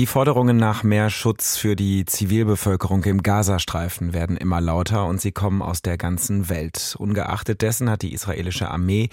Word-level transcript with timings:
Die 0.00 0.06
Forderungen 0.06 0.56
nach 0.56 0.82
mehr 0.82 1.10
Schutz 1.10 1.58
für 1.58 1.76
die 1.76 2.06
Zivilbevölkerung 2.06 3.04
im 3.04 3.22
Gazastreifen 3.22 4.14
werden 4.14 4.38
immer 4.38 4.58
lauter 4.58 5.04
und 5.04 5.20
sie 5.20 5.30
kommen 5.30 5.60
aus 5.60 5.82
der 5.82 5.98
ganzen 5.98 6.48
Welt. 6.48 6.96
Ungeachtet 6.98 7.60
dessen 7.60 7.90
hat 7.90 8.00
die 8.00 8.14
israelische 8.14 8.70
Armee 8.70 9.10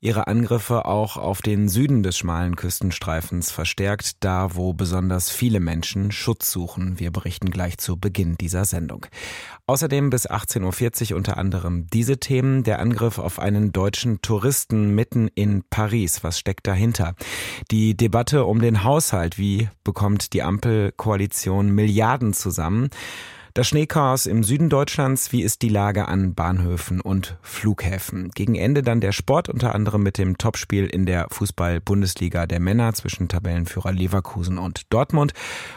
ihre 0.00 0.28
Angriffe 0.28 0.84
auch 0.84 1.16
auf 1.16 1.42
den 1.42 1.68
Süden 1.68 2.04
des 2.04 2.16
schmalen 2.16 2.54
Küstenstreifens 2.54 3.50
verstärkt, 3.50 4.22
da 4.22 4.54
wo 4.54 4.74
besonders 4.74 5.28
viele 5.28 5.58
Menschen 5.58 6.12
Schutz 6.12 6.52
suchen. 6.52 7.00
Wir 7.00 7.10
berichten 7.10 7.50
gleich 7.50 7.76
zu 7.78 7.96
Beginn 7.96 8.36
dieser 8.36 8.64
Sendung. 8.64 9.06
Außerdem 9.66 10.08
bis 10.08 10.30
18.40 10.30 11.10
Uhr 11.10 11.16
unter 11.18 11.36
anderem 11.36 11.88
diese 11.92 12.18
Themen. 12.18 12.62
Der 12.62 12.78
Angriff 12.78 13.18
auf 13.18 13.40
einen 13.40 13.72
deutschen 13.72 14.22
Touristen 14.22 14.94
mitten 14.94 15.28
in 15.34 15.64
Paris. 15.68 16.22
Was 16.22 16.38
steckt 16.38 16.68
dahinter? 16.68 17.14
Die 17.72 17.96
Debatte 17.96 18.44
um 18.44 18.60
den 18.60 18.84
Haushalt. 18.84 19.36
Wie 19.36 19.68
bekommt 19.82 20.27
die 20.30 20.42
Ampelkoalition 20.42 21.70
Milliarden 21.70 22.32
zusammen? 22.32 22.90
Das 23.58 23.66
Schneechaos 23.66 24.26
im 24.26 24.44
Süden 24.44 24.68
Deutschlands, 24.68 25.32
wie 25.32 25.42
ist 25.42 25.62
die 25.62 25.68
Lage 25.68 26.06
an 26.06 26.34
Bahnhöfen 26.34 27.00
und 27.00 27.36
Flughäfen? 27.42 28.30
Gegen 28.32 28.54
Ende 28.54 28.82
dann 28.84 29.00
der 29.00 29.10
Sport, 29.10 29.48
unter 29.48 29.74
anderem 29.74 30.04
mit 30.04 30.16
dem 30.16 30.38
Topspiel 30.38 30.86
in 30.86 31.06
der 31.06 31.26
Fußball-Bundesliga 31.30 32.46
der 32.46 32.60
Männer 32.60 32.92
zwischen 32.92 33.26
Tabellenführer 33.26 33.90
Leverkusen 33.90 34.58
und 34.58 34.82
Dortmund 34.90 35.32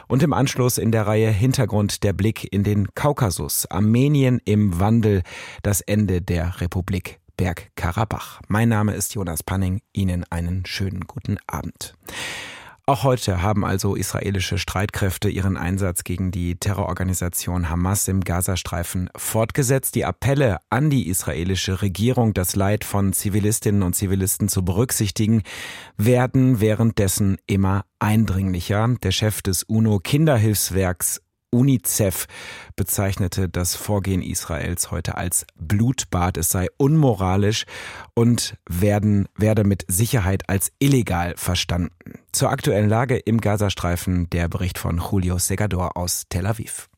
und 0.08 0.22
im 0.22 0.32
Anschluss 0.32 0.78
in 0.78 0.92
der 0.92 1.08
Reihe 1.08 1.32
Hintergrund 1.32 2.04
der 2.04 2.14
Blick 2.14 2.48
in 2.54 2.64
den 2.64 2.94
Kaukasus. 2.94 3.66
Armenien 3.66 4.40
im 4.46 4.80
Wandel, 4.80 5.24
das 5.64 5.82
Ende 5.82 6.22
der 6.22 6.62
Republik 6.62 7.20
Bergkarabach. 7.36 8.42
Mein 8.48 8.70
Name 8.70 8.94
ist 8.94 9.16
Jonas 9.16 9.42
Panning. 9.42 9.82
Ihnen 9.92 10.24
einen 10.30 10.68
schönen 10.68 11.08
guten 11.08 11.40
Abend. 11.48 11.96
Auch 12.92 13.06
heute 13.06 13.42
haben 13.42 13.64
also 13.64 13.96
israelische 13.96 14.58
Streitkräfte 14.58 15.30
ihren 15.30 15.56
Einsatz 15.56 16.04
gegen 16.04 16.30
die 16.30 16.58
Terrororganisation 16.58 17.70
Hamas 17.70 18.06
im 18.10 18.20
Gazastreifen 18.20 19.10
fortgesetzt. 19.16 19.96
Die 19.96 20.04
Appelle 20.04 20.58
an 20.70 20.90
die 20.90 21.08
israelische 21.08 21.82
Regierung, 21.82 22.34
das 22.34 22.58
Leid 22.58 22.84
von 22.84 23.14
Zivilistinnen 23.14 23.84
und 23.84 23.96
Zivilisten 23.96 24.50
zu 24.50 24.66
berücksichtigen, 24.66 25.44
werden 25.96 26.60
währenddessen 26.60 27.38
immer 27.48 27.86
eindringlicher. 28.00 28.94
Der 29.02 29.12
Chef 29.12 29.42
des 29.42 29.64
UNO-Kinderhilfswerks 29.64 31.22
UNICEF 31.52 32.28
bezeichnete 32.76 33.50
das 33.50 33.76
Vorgehen 33.76 34.22
Israels 34.22 34.90
heute 34.92 35.16
als 35.16 35.46
Blutbad. 35.56 36.38
Es 36.38 36.50
sei 36.50 36.68
unmoralisch 36.78 37.66
und 38.14 38.58
werden, 38.68 39.28
werde 39.36 39.64
mit 39.64 39.86
Sicherheit 39.88 40.50
als 40.50 40.72
illegal 40.80 41.36
verstanden. 41.38 42.20
Zur 42.32 42.50
aktuellen 42.50 42.90
Lage 42.90 43.18
im 43.18 43.42
Gazastreifen 43.42 44.30
der 44.30 44.48
Bericht 44.48 44.78
von 44.78 45.02
Julio 45.12 45.38
Segador 45.38 45.98
aus 45.98 46.26
Tel 46.30 46.48
Aviv. 46.48 46.91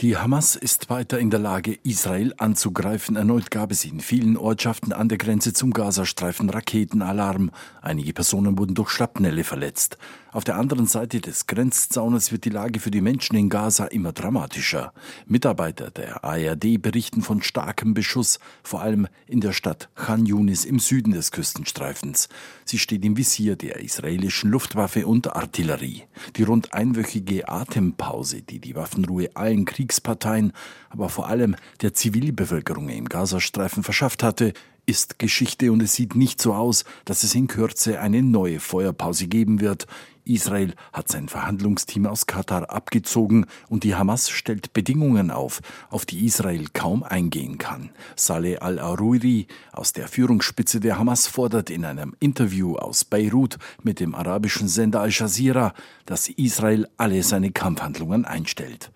Die 0.00 0.16
Hamas 0.16 0.56
ist 0.56 0.88
weiter 0.88 1.18
in 1.18 1.28
der 1.28 1.40
Lage, 1.40 1.78
Israel 1.82 2.32
anzugreifen. 2.38 3.16
Erneut 3.16 3.50
gab 3.50 3.70
es 3.70 3.84
in 3.84 4.00
vielen 4.00 4.38
Ortschaften 4.38 4.94
an 4.94 5.10
der 5.10 5.18
Grenze 5.18 5.52
zum 5.52 5.74
Gazastreifen 5.74 6.48
Raketenalarm. 6.48 7.50
Einige 7.82 8.14
Personen 8.14 8.56
wurden 8.56 8.74
durch 8.74 8.88
Schrapnelle 8.88 9.44
verletzt. 9.44 9.98
Auf 10.32 10.44
der 10.44 10.56
anderen 10.56 10.86
Seite 10.86 11.20
des 11.20 11.48
Grenzzaunes 11.48 12.30
wird 12.30 12.44
die 12.44 12.50
Lage 12.50 12.78
für 12.78 12.92
die 12.92 13.00
Menschen 13.00 13.36
in 13.36 13.48
Gaza 13.48 13.86
immer 13.86 14.12
dramatischer. 14.12 14.92
Mitarbeiter 15.26 15.90
der 15.90 16.22
ARD 16.22 16.80
berichten 16.80 17.22
von 17.22 17.42
starkem 17.42 17.94
Beschuss, 17.94 18.38
vor 18.62 18.80
allem 18.80 19.08
in 19.26 19.40
der 19.40 19.52
Stadt 19.52 19.88
Khan 19.96 20.26
Yunis 20.26 20.64
im 20.64 20.78
Süden 20.78 21.12
des 21.12 21.32
Küstenstreifens. 21.32 22.28
Sie 22.64 22.78
steht 22.78 23.04
im 23.04 23.16
Visier 23.16 23.56
der 23.56 23.80
israelischen 23.80 24.50
Luftwaffe 24.50 25.04
und 25.06 25.34
Artillerie. 25.34 26.04
Die 26.36 26.44
rund 26.44 26.72
einwöchige 26.72 27.48
Atempause, 27.48 28.42
die 28.42 28.60
die 28.60 28.76
Waffenruhe 28.76 29.30
allen 29.34 29.64
Kriegsparteien, 29.90 30.52
aber 30.88 31.08
vor 31.08 31.26
allem 31.26 31.56
der 31.82 31.94
Zivilbevölkerung 31.94 32.88
im 32.90 33.08
Gazastreifen 33.08 33.82
verschafft 33.82 34.22
hatte, 34.22 34.52
ist 34.86 35.18
Geschichte 35.18 35.72
und 35.72 35.82
es 35.82 35.94
sieht 35.94 36.14
nicht 36.14 36.40
so 36.40 36.54
aus, 36.54 36.84
dass 37.04 37.24
es 37.24 37.34
in 37.34 37.48
Kürze 37.48 38.00
eine 38.00 38.22
neue 38.22 38.60
Feuerpause 38.60 39.26
geben 39.26 39.60
wird. 39.60 39.88
Israel 40.32 40.74
hat 40.92 41.08
sein 41.08 41.28
Verhandlungsteam 41.28 42.06
aus 42.06 42.26
Katar 42.26 42.70
abgezogen 42.70 43.46
und 43.68 43.84
die 43.84 43.94
Hamas 43.94 44.30
stellt 44.30 44.72
Bedingungen 44.72 45.30
auf, 45.30 45.60
auf 45.90 46.06
die 46.06 46.24
Israel 46.24 46.66
kaum 46.72 47.02
eingehen 47.02 47.58
kann. 47.58 47.90
Saleh 48.16 48.58
al-Aruri 48.58 49.46
aus 49.72 49.92
der 49.92 50.08
Führungsspitze 50.08 50.80
der 50.80 50.98
Hamas 50.98 51.26
fordert 51.26 51.70
in 51.70 51.84
einem 51.84 52.14
Interview 52.20 52.76
aus 52.76 53.04
Beirut 53.04 53.58
mit 53.82 54.00
dem 54.00 54.14
arabischen 54.14 54.68
Sender 54.68 55.00
Al 55.00 55.10
Jazeera, 55.10 55.74
dass 56.06 56.28
Israel 56.28 56.88
alle 56.96 57.22
seine 57.22 57.50
Kampfhandlungen 57.52 58.24
einstellt. 58.24 58.90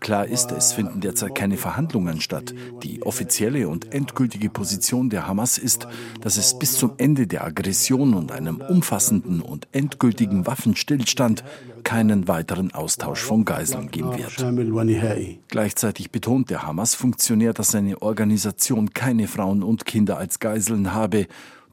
Klar 0.00 0.26
ist, 0.26 0.52
es 0.52 0.72
finden 0.72 1.00
derzeit 1.00 1.34
keine 1.34 1.56
Verhandlungen 1.56 2.20
statt. 2.20 2.54
Die 2.82 3.02
offizielle 3.02 3.68
und 3.68 3.92
endgültige 3.92 4.50
Position 4.50 5.10
der 5.10 5.26
Hamas 5.26 5.58
ist, 5.58 5.86
dass 6.20 6.36
es 6.36 6.58
bis 6.58 6.78
zum 6.78 6.92
Ende 6.96 7.26
der 7.26 7.44
Aggression 7.44 8.14
und 8.14 8.32
einem 8.32 8.62
umfassenden 8.68 9.40
und 9.40 9.68
endgültigen 9.72 10.46
Waffenstillstand 10.46 11.44
keinen 11.84 12.28
weiteren 12.28 12.72
Austausch 12.72 13.20
von 13.20 13.44
Geiseln 13.44 13.90
geben 13.90 14.16
wird. 14.16 15.38
Gleichzeitig 15.48 16.10
betont 16.10 16.50
der 16.50 16.66
Hamas-Funktionär, 16.66 17.52
dass 17.52 17.70
seine 17.70 18.02
Organisation 18.02 18.92
keine 18.92 19.28
Frauen 19.28 19.62
und 19.62 19.84
Kinder 19.84 20.18
als 20.18 20.40
Geiseln 20.40 20.92
habe 20.92 21.26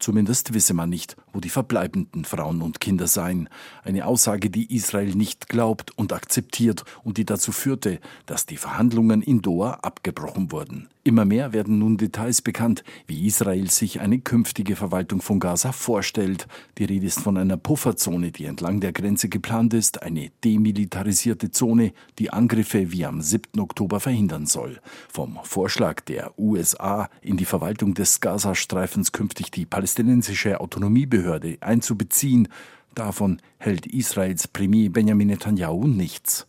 Zumindest 0.03 0.53
wisse 0.53 0.73
man 0.73 0.89
nicht, 0.89 1.15
wo 1.33 1.39
die 1.39 1.49
verbleibenden 1.49 2.23
Frauen 2.23 2.61
und 2.61 2.79
Kinder 2.79 3.07
seien. 3.07 3.49
Eine 3.83 4.05
Aussage, 4.05 4.49
die 4.49 4.73
Israel 4.73 5.16
nicht 5.16 5.49
glaubt 5.49 5.91
und 5.97 6.13
akzeptiert 6.13 6.85
und 7.03 7.17
die 7.17 7.25
dazu 7.25 7.51
führte, 7.51 7.99
dass 8.27 8.45
die 8.45 8.57
Verhandlungen 8.57 9.21
in 9.21 9.41
Doha 9.41 9.72
abgebrochen 9.81 10.51
wurden. 10.51 10.88
Immer 11.05 11.25
mehr 11.25 11.51
werden 11.51 11.79
nun 11.79 11.97
Details 11.97 12.41
bekannt, 12.41 12.85
wie 13.07 13.27
Israel 13.27 13.69
sich 13.69 13.99
eine 13.99 14.19
künftige 14.19 14.77
Verwaltung 14.77 15.22
von 15.22 15.41
Gaza 15.41 15.73
vorstellt. 15.73 16.47
Die 16.77 16.85
Rede 16.85 17.07
ist 17.07 17.19
von 17.19 17.38
einer 17.38 17.57
Pufferzone, 17.57 18.31
die 18.31 18.45
entlang 18.45 18.79
der 18.79 18.93
Grenze 18.93 19.27
geplant 19.27 19.73
ist, 19.73 20.01
eine 20.01 20.31
demilitarisierte 20.45 21.51
Zone, 21.51 21.91
die 22.19 22.29
Angriffe 22.29 22.93
wie 22.93 23.05
am 23.05 23.22
7. 23.22 23.59
Oktober 23.59 23.99
verhindern 23.99 24.45
soll. 24.45 24.79
Vom 25.09 25.39
Vorschlag 25.43 25.99
der 25.99 26.39
USA, 26.39 27.09
in 27.22 27.35
die 27.35 27.43
Verwaltung 27.43 27.95
des 27.95 28.22
Gazastreifens 28.22 29.11
künftig 29.11 29.51
die 29.51 29.66
palästinensische 29.66 30.61
Autonomiebehörde 30.61 31.22
einzubeziehen, 31.61 32.47
davon 32.95 33.41
hält 33.63 33.85
Israels 33.88 34.47
Premier 34.47 34.90
Benjamin 34.90 35.28
Netanyahu 35.28 35.88
nichts. 35.88 36.46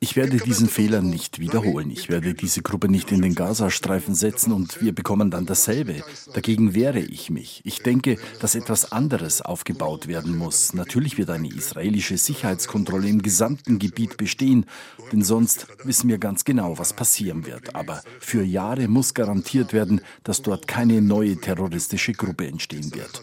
Ich 0.00 0.16
werde 0.16 0.36
diesen 0.36 0.68
Fehler 0.68 1.00
nicht 1.00 1.38
wiederholen. 1.38 1.90
Ich 1.90 2.10
werde 2.10 2.34
diese 2.34 2.60
Gruppe 2.60 2.90
nicht 2.90 3.10
in 3.10 3.22
den 3.22 3.34
Gazastreifen 3.34 4.14
setzen 4.14 4.52
und 4.52 4.82
wir 4.82 4.94
bekommen 4.94 5.30
dann 5.30 5.46
dasselbe. 5.46 6.04
Dagegen 6.34 6.74
wehre 6.74 6.98
ich 6.98 7.30
mich. 7.30 7.62
Ich 7.64 7.78
denke, 7.78 8.18
dass 8.40 8.54
etwas 8.54 8.92
anderes 8.92 9.40
aufgebaut 9.40 10.08
werden 10.08 10.36
muss. 10.36 10.74
Natürlich 10.74 11.16
wird 11.16 11.30
eine 11.30 11.48
israelische 11.48 12.18
Sicherheitskontrolle 12.18 13.08
im 13.08 13.22
gesamten 13.22 13.78
Gebiet 13.78 14.18
bestehen, 14.18 14.66
denn 15.12 15.22
sonst 15.22 15.66
wissen 15.84 16.10
wir 16.10 16.18
ganz 16.18 16.44
genau, 16.44 16.76
was 16.76 16.92
passieren 16.92 17.46
wird. 17.46 17.74
Aber 17.74 18.02
für 18.20 18.42
Jahre 18.42 18.88
muss 18.88 19.14
garantiert 19.14 19.72
werden, 19.72 20.02
dass 20.22 20.42
dort 20.42 20.68
keine 20.68 21.00
neue 21.00 21.40
terroristische 21.40 22.12
Gruppe 22.12 22.46
entstehen 22.46 22.94
wird. 22.94 23.22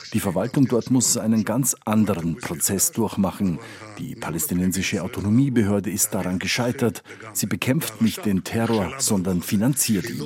Die 0.13 0.19
Verwaltung 0.19 0.67
dort 0.67 0.91
muss 0.91 1.15
einen 1.15 1.45
ganz 1.45 1.75
anderen 1.85 2.35
Prozess 2.37 2.91
durchmachen. 2.91 3.59
Die 3.97 4.15
palästinensische 4.15 5.03
Autonomiebehörde 5.03 5.89
ist 5.89 6.13
daran 6.13 6.37
gescheitert. 6.37 7.01
Sie 7.33 7.45
bekämpft 7.45 8.01
nicht 8.01 8.25
den 8.25 8.43
Terror, 8.43 8.93
sondern 8.97 9.41
finanziert 9.41 10.09
ihn. 10.09 10.21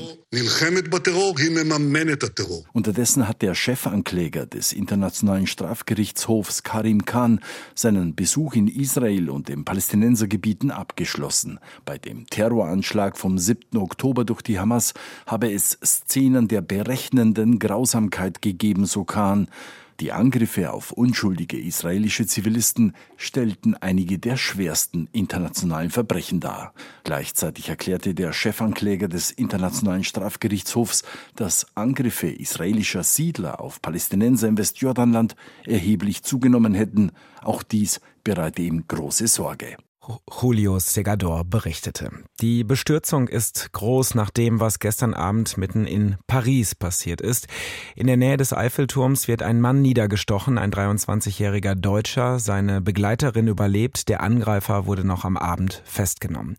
Unterdessen 2.73 3.27
hat 3.27 3.41
der 3.41 3.53
Chefankläger 3.53 4.45
des 4.47 4.73
Internationalen 4.73 5.45
Strafgerichtshofs 5.45 6.63
Karim 6.63 7.05
Khan 7.05 7.39
seinen 7.75 8.15
Besuch 8.15 8.55
in 8.55 8.67
Israel 8.67 9.29
und 9.29 9.49
den 9.49 9.65
Palästinensergebieten 9.65 10.71
abgeschlossen. 10.71 11.59
Bei 11.85 11.97
dem 11.99 12.25
Terroranschlag 12.27 13.17
vom 13.17 13.37
7. 13.37 13.77
Oktober 13.77 14.25
durch 14.25 14.41
die 14.41 14.59
Hamas 14.59 14.93
habe 15.27 15.51
es 15.51 15.77
Szenen 15.85 16.47
der 16.47 16.61
berechnenden 16.61 17.59
Grausamkeit 17.59 18.41
gegeben, 18.41 18.85
so 18.87 19.03
Khan. 19.03 19.47
Die 20.01 20.11
Angriffe 20.11 20.73
auf 20.73 20.91
unschuldige 20.91 21.57
israelische 21.57 22.27
Zivilisten 22.27 22.93
stellten 23.15 23.75
einige 23.75 24.19
der 24.19 24.35
schwersten 24.35 25.07
internationalen 25.13 25.89
Verbrechen 25.89 26.41
dar. 26.41 26.73
Gleichzeitig 27.05 27.69
erklärte 27.69 28.13
der 28.13 28.33
Chefankläger 28.33 29.07
des 29.07 29.31
Internationalen 29.31 30.03
Strafgerichtshofs, 30.03 31.03
dass 31.37 31.67
Angriffe 31.75 32.27
israelischer 32.27 33.03
Siedler 33.03 33.61
auf 33.61 33.81
Palästinenser 33.81 34.49
im 34.49 34.57
Westjordanland 34.57 35.37
erheblich 35.63 36.23
zugenommen 36.23 36.73
hätten. 36.73 37.11
Auch 37.41 37.63
dies 37.63 38.01
bereite 38.25 38.63
ihm 38.63 38.85
große 38.87 39.27
Sorge. 39.27 39.77
Julio 40.41 40.79
Segador 40.79 41.45
berichtete. 41.45 42.11
Die 42.41 42.63
Bestürzung 42.63 43.27
ist 43.27 43.71
groß 43.73 44.15
nach 44.15 44.29
dem, 44.29 44.59
was 44.59 44.79
gestern 44.79 45.13
Abend 45.13 45.57
mitten 45.57 45.85
in 45.85 46.17
Paris 46.27 46.75
passiert 46.75 47.21
ist. 47.21 47.47
In 47.95 48.07
der 48.07 48.17
Nähe 48.17 48.37
des 48.37 48.53
Eiffelturms 48.53 49.27
wird 49.27 49.41
ein 49.41 49.61
Mann 49.61 49.81
niedergestochen, 49.81 50.57
ein 50.57 50.71
23-jähriger 50.71 51.75
Deutscher. 51.75 52.39
Seine 52.39 52.81
Begleiterin 52.81 53.47
überlebt. 53.47 54.09
Der 54.09 54.21
Angreifer 54.21 54.85
wurde 54.85 55.05
noch 55.05 55.25
am 55.25 55.37
Abend 55.37 55.81
festgenommen. 55.85 56.57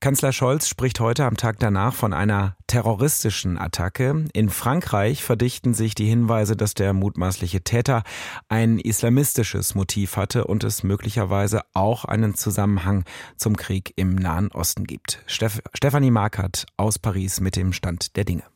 Kanzler 0.00 0.32
Scholz 0.32 0.68
spricht 0.68 0.98
heute 1.00 1.24
am 1.24 1.36
Tag 1.36 1.58
danach 1.60 1.94
von 1.94 2.12
einer 2.12 2.56
terroristischen 2.72 3.58
Attacke. 3.58 4.24
In 4.32 4.48
Frankreich 4.48 5.22
verdichten 5.22 5.74
sich 5.74 5.94
die 5.94 6.06
Hinweise, 6.06 6.56
dass 6.56 6.72
der 6.72 6.94
mutmaßliche 6.94 7.60
Täter 7.60 8.02
ein 8.48 8.78
islamistisches 8.78 9.74
Motiv 9.74 10.16
hatte 10.16 10.46
und 10.46 10.64
es 10.64 10.82
möglicherweise 10.82 11.60
auch 11.74 12.06
einen 12.06 12.34
Zusammenhang 12.34 13.04
zum 13.36 13.58
Krieg 13.58 13.92
im 13.96 14.14
Nahen 14.14 14.50
Osten 14.52 14.84
gibt. 14.84 15.22
Stefanie 15.26 16.10
Markert 16.10 16.64
aus 16.78 16.98
Paris 16.98 17.40
mit 17.40 17.56
dem 17.56 17.74
Stand 17.74 18.16
der 18.16 18.24
Dinge. 18.24 18.51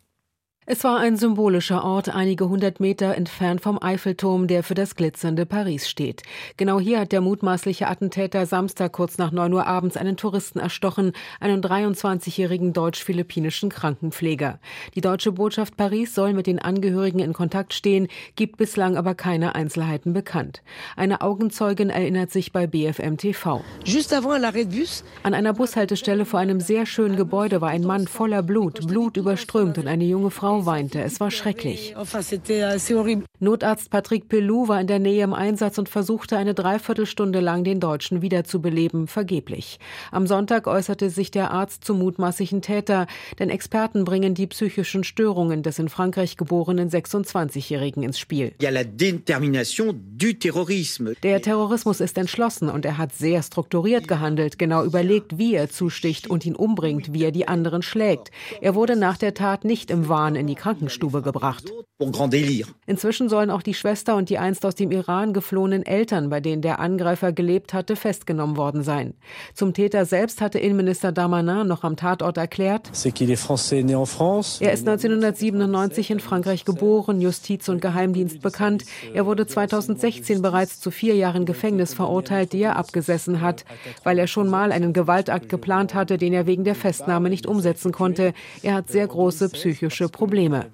Es 0.68 0.82
war 0.82 0.98
ein 0.98 1.16
symbolischer 1.16 1.84
Ort, 1.84 2.08
einige 2.08 2.48
hundert 2.48 2.80
Meter 2.80 3.14
entfernt 3.14 3.60
vom 3.60 3.80
Eiffelturm, 3.80 4.48
der 4.48 4.64
für 4.64 4.74
das 4.74 4.96
glitzernde 4.96 5.46
Paris 5.46 5.88
steht. 5.88 6.24
Genau 6.56 6.80
hier 6.80 6.98
hat 6.98 7.12
der 7.12 7.20
mutmaßliche 7.20 7.86
Attentäter 7.86 8.46
Samstag 8.46 8.90
kurz 8.90 9.16
nach 9.16 9.30
neun 9.30 9.52
Uhr 9.52 9.64
abends 9.64 9.96
einen 9.96 10.16
Touristen 10.16 10.58
erstochen, 10.58 11.12
einen 11.38 11.62
23-jährigen 11.62 12.72
deutsch-philippinischen 12.72 13.68
Krankenpfleger. 13.70 14.58
Die 14.96 15.00
deutsche 15.00 15.30
Botschaft 15.30 15.76
Paris 15.76 16.16
soll 16.16 16.32
mit 16.32 16.48
den 16.48 16.58
Angehörigen 16.58 17.20
in 17.20 17.32
Kontakt 17.32 17.72
stehen, 17.72 18.08
gibt 18.34 18.56
bislang 18.56 18.96
aber 18.96 19.14
keine 19.14 19.54
Einzelheiten 19.54 20.14
bekannt. 20.14 20.62
Eine 20.96 21.20
Augenzeugin 21.20 21.90
erinnert 21.90 22.32
sich 22.32 22.50
bei 22.50 22.66
BFM 22.66 23.18
TV. 23.18 23.62
An 25.22 25.32
einer 25.32 25.52
Bushaltestelle 25.52 26.24
vor 26.24 26.40
einem 26.40 26.58
sehr 26.58 26.86
schönen 26.86 27.14
Gebäude 27.14 27.60
war 27.60 27.68
ein 27.68 27.84
Mann 27.84 28.08
voller 28.08 28.42
Blut, 28.42 28.84
Blut 28.88 29.16
überströmt 29.16 29.78
und 29.78 29.86
eine 29.86 30.04
junge 30.04 30.32
Frau 30.32 30.55
Frau 30.56 30.66
weinte. 30.66 31.02
Es 31.02 31.20
war 31.20 31.30
schrecklich. 31.30 31.94
Notarzt 33.38 33.90
Patrick 33.90 34.28
Pelou 34.28 34.68
war 34.68 34.80
in 34.80 34.86
der 34.86 34.98
Nähe 34.98 35.22
im 35.22 35.34
Einsatz 35.34 35.76
und 35.76 35.90
versuchte 35.90 36.38
eine 36.38 36.54
Dreiviertelstunde 36.54 37.40
lang 37.40 37.64
den 37.64 37.80
Deutschen 37.80 38.22
wiederzubeleben, 38.22 39.08
vergeblich. 39.08 39.78
Am 40.10 40.26
Sonntag 40.26 40.66
äußerte 40.66 41.10
sich 41.10 41.30
der 41.30 41.50
Arzt 41.50 41.84
zum 41.84 41.98
mutmaßlichen 41.98 42.62
Täter, 42.62 43.06
denn 43.38 43.50
Experten 43.50 44.04
bringen 44.04 44.34
die 44.34 44.46
psychischen 44.46 45.04
Störungen 45.04 45.62
des 45.62 45.78
in 45.78 45.90
Frankreich 45.90 46.38
geborenen 46.38 46.88
26-Jährigen 46.88 48.02
ins 48.02 48.18
Spiel. 48.18 48.54
Der 51.22 51.42
Terrorismus 51.42 52.00
ist 52.00 52.16
entschlossen 52.16 52.70
und 52.70 52.86
er 52.86 52.96
hat 52.96 53.14
sehr 53.14 53.42
strukturiert 53.42 54.08
gehandelt, 54.08 54.58
genau 54.58 54.82
überlegt, 54.84 55.36
wie 55.36 55.54
er 55.54 55.68
zusticht 55.68 56.30
und 56.30 56.46
ihn 56.46 56.56
umbringt, 56.56 57.12
wie 57.12 57.24
er 57.24 57.32
die 57.32 57.48
anderen 57.48 57.82
schlägt. 57.82 58.30
Er 58.62 58.74
wurde 58.74 58.96
nach 58.96 59.18
der 59.18 59.34
Tat 59.34 59.64
nicht 59.64 59.90
im 59.90 60.08
Wahn 60.08 60.36
in 60.36 60.45
die 60.46 60.54
Krankenstube 60.54 61.22
gebracht. 61.22 61.72
Inzwischen 62.86 63.30
sollen 63.30 63.50
auch 63.50 63.62
die 63.62 63.72
Schwester 63.72 64.16
und 64.16 64.28
die 64.28 64.36
einst 64.36 64.66
aus 64.66 64.74
dem 64.74 64.90
Iran 64.90 65.32
geflohenen 65.32 65.84
Eltern, 65.84 66.28
bei 66.28 66.40
denen 66.40 66.60
der 66.60 66.78
Angreifer 66.78 67.32
gelebt 67.32 67.72
hatte, 67.72 67.96
festgenommen 67.96 68.58
worden 68.58 68.82
sein. 68.82 69.14
Zum 69.54 69.72
Täter 69.72 70.04
selbst 70.04 70.42
hatte 70.42 70.58
Innenminister 70.58 71.10
Damanin 71.10 71.66
noch 71.66 71.84
am 71.84 71.96
Tatort 71.96 72.36
erklärt, 72.36 72.88
er 72.88 74.72
ist 74.72 74.86
1997 74.86 76.10
in 76.10 76.20
Frankreich 76.20 76.66
geboren, 76.66 77.20
Justiz 77.22 77.68
und 77.70 77.80
Geheimdienst 77.80 78.42
bekannt. 78.42 78.84
Er 79.14 79.24
wurde 79.24 79.46
2016 79.46 80.42
bereits 80.42 80.80
zu 80.80 80.90
vier 80.90 81.14
Jahren 81.14 81.46
Gefängnis 81.46 81.94
verurteilt, 81.94 82.52
die 82.52 82.60
er 82.60 82.76
abgesessen 82.76 83.40
hat, 83.40 83.64
weil 84.04 84.18
er 84.18 84.26
schon 84.26 84.48
mal 84.48 84.70
einen 84.70 84.92
Gewaltakt 84.92 85.48
geplant 85.48 85.94
hatte, 85.94 86.18
den 86.18 86.34
er 86.34 86.46
wegen 86.46 86.64
der 86.64 86.74
Festnahme 86.74 87.30
nicht 87.30 87.46
umsetzen 87.46 87.90
konnte. 87.90 88.34
Er 88.62 88.74
hat 88.74 88.90
sehr 88.90 89.06
große 89.06 89.48
psychische 89.48 90.10
Probleme. 90.10 90.35
Probleme. 90.36 90.66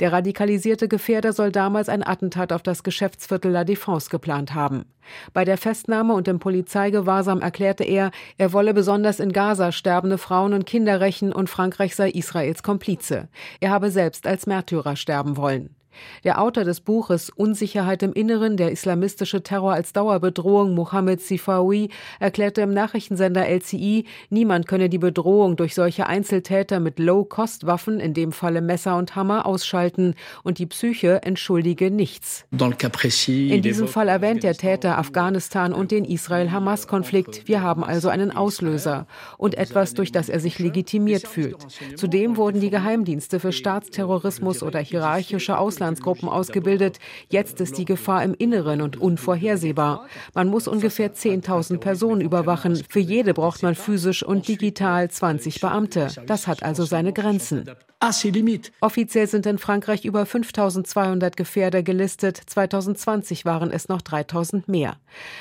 Der 0.00 0.12
radikalisierte 0.12 0.88
Gefährder 0.88 1.32
soll 1.32 1.52
damals 1.52 1.88
ein 1.88 2.04
Attentat 2.04 2.52
auf 2.52 2.64
das 2.64 2.82
Geschäftsviertel 2.82 3.52
La 3.52 3.62
Défense 3.62 4.10
geplant 4.10 4.54
haben. 4.54 4.86
Bei 5.32 5.44
der 5.44 5.56
Festnahme 5.56 6.14
und 6.14 6.26
im 6.26 6.40
Polizeigewahrsam 6.40 7.40
erklärte 7.40 7.84
er, 7.84 8.10
er 8.38 8.52
wolle 8.52 8.74
besonders 8.74 9.20
in 9.20 9.32
Gaza 9.32 9.70
sterbende 9.70 10.18
Frauen 10.18 10.52
und 10.52 10.66
Kinder 10.66 11.00
rächen 11.00 11.32
und 11.32 11.48
Frankreich 11.48 11.94
sei 11.94 12.10
Israels 12.10 12.64
Komplize. 12.64 13.28
Er 13.60 13.70
habe 13.70 13.90
selbst 13.90 14.26
als 14.26 14.46
Märtyrer 14.46 14.96
sterben 14.96 15.36
wollen. 15.36 15.76
Der 16.24 16.40
Autor 16.40 16.64
des 16.64 16.80
Buches 16.80 17.30
Unsicherheit 17.30 18.02
im 18.02 18.12
Inneren, 18.12 18.56
der 18.56 18.70
islamistische 18.70 19.42
Terror 19.42 19.72
als 19.72 19.92
Dauerbedrohung, 19.92 20.74
Mohammed 20.74 21.20
Sifawi, 21.20 21.90
erklärte 22.20 22.62
im 22.62 22.72
Nachrichtensender 22.72 23.48
LCI, 23.48 24.06
niemand 24.30 24.66
könne 24.66 24.88
die 24.88 24.98
Bedrohung 24.98 25.56
durch 25.56 25.74
solche 25.74 26.06
Einzeltäter 26.06 26.80
mit 26.80 26.98
Low-Cost-Waffen, 26.98 28.00
in 28.00 28.14
dem 28.14 28.32
Falle 28.32 28.60
Messer 28.62 28.96
und 28.96 29.16
Hammer, 29.16 29.44
ausschalten 29.46 30.14
und 30.42 30.58
die 30.58 30.66
Psyche 30.66 31.22
entschuldige 31.22 31.90
nichts. 31.90 32.46
In 33.52 33.62
diesem 33.62 33.88
Fall 33.88 34.08
erwähnt 34.08 34.42
der 34.42 34.54
Täter 34.54 34.98
Afghanistan 34.98 35.72
und 35.72 35.90
den 35.90 36.04
Israel-Hamas-Konflikt. 36.04 37.48
Wir 37.48 37.62
haben 37.62 37.84
also 37.84 38.08
einen 38.08 38.30
Auslöser 38.30 39.06
und 39.36 39.56
etwas, 39.56 39.94
durch 39.94 40.12
das 40.12 40.28
er 40.28 40.40
sich 40.40 40.58
legitimiert 40.58 41.26
fühlt. 41.26 41.56
Zudem 41.96 42.36
wurden 42.36 42.60
die 42.60 42.70
Geheimdienste 42.70 43.40
für 43.40 43.52
Staatsterrorismus 43.52 44.62
oder 44.62 44.78
hierarchische 44.80 45.58
Ausländer 45.58 45.81
Auslandsgruppen 45.82 46.28
ausgebildet. 46.28 47.00
Jetzt 47.28 47.60
ist 47.60 47.76
die 47.76 47.84
Gefahr 47.84 48.22
im 48.22 48.34
Inneren 48.34 48.82
und 48.82 49.00
unvorhersehbar. 49.00 50.06
Man 50.32 50.48
muss 50.48 50.68
ungefähr 50.68 51.12
10.000 51.12 51.78
Personen 51.78 52.20
überwachen. 52.20 52.80
Für 52.88 53.00
jede 53.00 53.34
braucht 53.34 53.62
man 53.64 53.74
physisch 53.74 54.22
und 54.22 54.46
digital 54.46 55.10
20 55.10 55.60
Beamte. 55.60 56.08
Das 56.26 56.46
hat 56.46 56.62
also 56.62 56.84
seine 56.84 57.12
Grenzen. 57.12 57.68
Offiziell 58.80 59.28
sind 59.28 59.46
in 59.46 59.58
Frankreich 59.58 60.04
über 60.04 60.26
5200 60.26 61.36
Gefährder 61.36 61.84
gelistet. 61.84 62.36
2020 62.44 63.44
waren 63.44 63.70
es 63.70 63.88
noch 63.88 64.02
3000 64.02 64.66
mehr. 64.66 64.96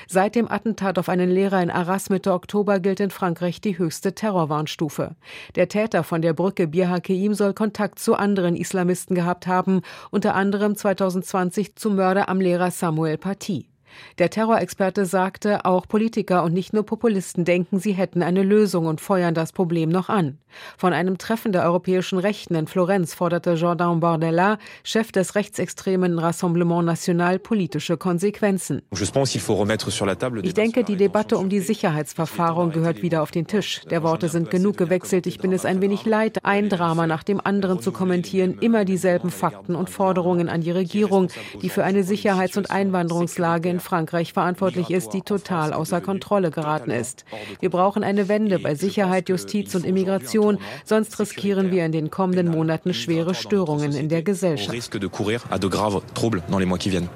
Seit 0.07 0.35
dem 0.35 0.47
Attentat 0.49 0.99
auf 0.99 1.09
einen 1.09 1.31
Lehrer 1.31 1.63
in 1.63 1.71
Arras 1.71 2.11
Mitte 2.11 2.33
Oktober 2.33 2.79
gilt 2.79 2.99
in 2.99 3.09
Frankreich 3.09 3.61
die 3.61 3.79
höchste 3.79 4.13
Terrorwarnstufe. 4.13 5.15
Der 5.55 5.69
Täter 5.69 6.03
von 6.03 6.21
der 6.21 6.33
Brücke 6.33 6.67
Bir 6.67 6.88
Hakeim 6.88 7.33
soll 7.33 7.55
Kontakt 7.55 7.97
zu 7.97 8.13
anderen 8.13 8.55
Islamisten 8.55 9.15
gehabt 9.15 9.47
haben, 9.47 9.81
unter 10.11 10.30
anderem 10.35 10.75
2020 10.75 11.75
zum 11.75 11.95
Mörder 11.95 12.29
am 12.29 12.41
Lehrer 12.41 12.71
Samuel 12.71 13.17
Paty. 13.17 13.70
Der 14.17 14.29
Terrorexperte 14.29 15.05
sagte, 15.05 15.65
auch 15.65 15.88
Politiker 15.88 16.43
und 16.43 16.53
nicht 16.53 16.73
nur 16.73 16.85
Populisten 16.85 17.45
denken, 17.45 17.79
sie 17.79 17.93
hätten 17.93 18.23
eine 18.23 18.43
Lösung 18.43 18.85
und 18.85 19.01
feuern 19.01 19.33
das 19.33 19.51
Problem 19.51 19.89
noch 19.89 20.09
an. 20.09 20.38
Von 20.77 20.93
einem 20.93 21.17
Treffen 21.17 21.51
der 21.51 21.63
europäischen 21.63 22.19
Rechten 22.19 22.55
in 22.55 22.67
Florenz 22.67 23.13
forderte 23.13 23.53
Jordan 23.53 24.00
Bordella, 24.00 24.57
Chef 24.83 25.12
des 25.12 25.36
rechtsextremen 25.36 26.19
Rassemblement 26.19 26.86
National, 26.86 27.39
politische 27.39 27.98
Konsequenzen. 27.98 28.81
Ich 28.91 30.53
denke, 30.53 30.83
die 30.83 30.95
Debatte 30.95 31.38
um 31.38 31.50
die 31.50 31.60
Sicherheitsverfahren 31.60 32.71
gehört 32.71 33.01
wieder 33.01 33.21
auf 33.21 33.31
den 33.31 33.48
Tisch. 33.48 33.81
Der 33.89 34.03
Worte 34.03 34.29
sind 34.29 34.51
genug 34.51 34.77
gewechselt. 34.77 35.27
Ich 35.27 35.39
bin 35.39 35.53
es 35.53 35.65
ein 35.65 35.81
wenig 35.81 36.05
leid, 36.05 36.43
ein 36.43 36.69
Drama 36.69 37.07
nach 37.07 37.24
dem 37.24 37.41
anderen 37.43 37.81
zu 37.81 37.91
kommentieren, 37.91 38.57
immer 38.60 38.86
dieselben 38.86 39.31
Fakten 39.31 39.75
und 39.75 39.89
Forderungen 39.89 40.50
an 40.50 40.62
die 40.62 40.71
Regierung, 40.71 41.29
die 41.62 41.69
für 41.69 41.83
eine 41.83 42.03
Sicherheits- 42.03 42.57
und 42.57 42.71
Einwanderungslage 42.71 43.69
in 43.69 43.79
Frankreich 43.81 44.33
verantwortlich 44.33 44.89
ist, 44.89 45.09
die 45.09 45.21
total 45.21 45.73
außer 45.73 46.00
Kontrolle 46.01 46.51
geraten 46.51 46.91
ist. 46.91 47.25
Wir 47.59 47.69
brauchen 47.69 48.03
eine 48.03 48.27
Wende 48.27 48.59
bei 48.59 48.75
Sicherheit, 48.75 49.29
Justiz 49.29 49.75
und 49.75 49.85
Immigration, 49.85 50.59
sonst 50.85 51.19
riskieren 51.19 51.71
wir 51.71 51.85
in 51.85 51.91
den 51.91 52.11
kommenden 52.11 52.47
Monaten 52.50 52.93
schwere 52.93 53.33
Störungen 53.33 53.93
in 53.93 54.09
der 54.09 54.23
Gesellschaft. 54.23 54.69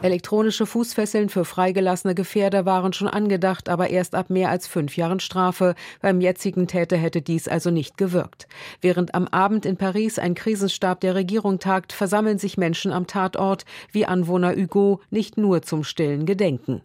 Elektronische 0.01 0.65
Fußfesseln 0.65 1.29
für 1.29 1.45
freigelassene 1.45 2.15
Gefährder 2.15 2.65
waren 2.65 2.93
schon 2.93 3.07
angedacht, 3.07 3.69
aber 3.69 3.89
erst 3.89 4.15
ab 4.15 4.29
mehr 4.29 4.49
als 4.49 4.67
fünf 4.67 4.97
Jahren 4.97 5.19
Strafe. 5.19 5.75
Beim 6.01 6.21
jetzigen 6.21 6.67
Täter 6.67 6.97
hätte 6.97 7.21
dies 7.21 7.47
also 7.47 7.69
nicht 7.69 7.97
gewirkt. 7.97 8.47
Während 8.81 9.13
am 9.15 9.27
Abend 9.27 9.65
in 9.65 9.77
Paris 9.77 10.19
ein 10.19 10.35
Krisenstab 10.35 10.99
der 11.01 11.15
Regierung 11.15 11.59
tagt, 11.59 11.93
versammeln 11.93 12.39
sich 12.39 12.57
Menschen 12.57 12.91
am 12.91 13.07
Tatort, 13.07 13.65
wie 13.91 14.05
Anwohner 14.05 14.55
Hugo, 14.55 15.01
nicht 15.09 15.37
nur 15.37 15.61
zum 15.61 15.83
stillen 15.83 16.25
Gedenken 16.25 16.54
denken. 16.55 16.81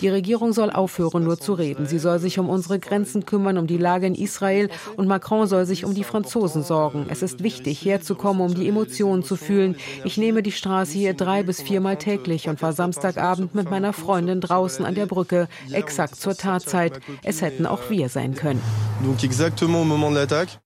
Die 0.00 0.08
Regierung 0.08 0.52
soll 0.52 0.70
aufhören, 0.70 1.24
nur 1.24 1.38
zu 1.38 1.54
reden. 1.54 1.86
Sie 1.86 1.98
soll 1.98 2.18
sich 2.18 2.38
um 2.38 2.48
unsere 2.48 2.78
Grenzen 2.78 3.26
kümmern, 3.26 3.58
um 3.58 3.66
die 3.66 3.76
Lage 3.76 4.06
in 4.06 4.14
Israel 4.14 4.68
und 4.96 5.08
Macron 5.08 5.46
soll 5.46 5.66
sich 5.66 5.84
um 5.84 5.94
die 5.94 6.04
Franzosen 6.04 6.62
sorgen. 6.62 7.06
Es 7.08 7.22
ist 7.22 7.42
wichtig, 7.42 7.84
herzukommen, 7.84 8.42
um 8.42 8.54
die 8.54 8.68
Emotionen 8.68 9.22
zu 9.22 9.36
fühlen. 9.36 9.76
Ich 10.04 10.16
nehme 10.16 10.42
die 10.42 10.52
Straße 10.52 10.92
hier 10.92 11.14
drei 11.14 11.42
bis 11.42 11.62
viermal 11.62 11.96
täglich 11.96 12.48
und 12.48 12.62
war 12.62 12.72
Samstagabend 12.72 13.54
mit 13.54 13.70
meiner 13.70 13.92
Freundin 13.92 14.40
draußen 14.40 14.84
an 14.84 14.94
der 14.94 15.06
Brücke, 15.06 15.48
exakt 15.70 16.16
zur 16.16 16.36
Tatzeit. 16.36 17.00
Es 17.22 17.42
hätten 17.42 17.66
auch 17.66 17.90
wir 17.90 18.08
sein 18.08 18.34
können. 18.34 18.60
Donc 19.04 19.24
exactement 19.24 19.80
au 19.80 19.84
moment 19.84 20.10
de 20.10 20.16
l'attaque. 20.16 20.60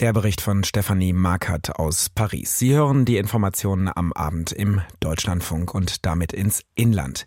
Der 0.00 0.12
Bericht 0.12 0.40
von 0.40 0.62
Stefanie 0.62 1.12
Markert 1.12 1.74
aus 1.74 2.08
Paris. 2.08 2.56
Sie 2.56 2.72
hören 2.72 3.04
die 3.04 3.16
Informationen 3.16 3.90
am 3.92 4.12
Abend 4.12 4.52
im 4.52 4.80
Deutschlandfunk 5.00 5.74
und 5.74 6.06
damit 6.06 6.32
ins 6.32 6.62
Inland. 6.76 7.26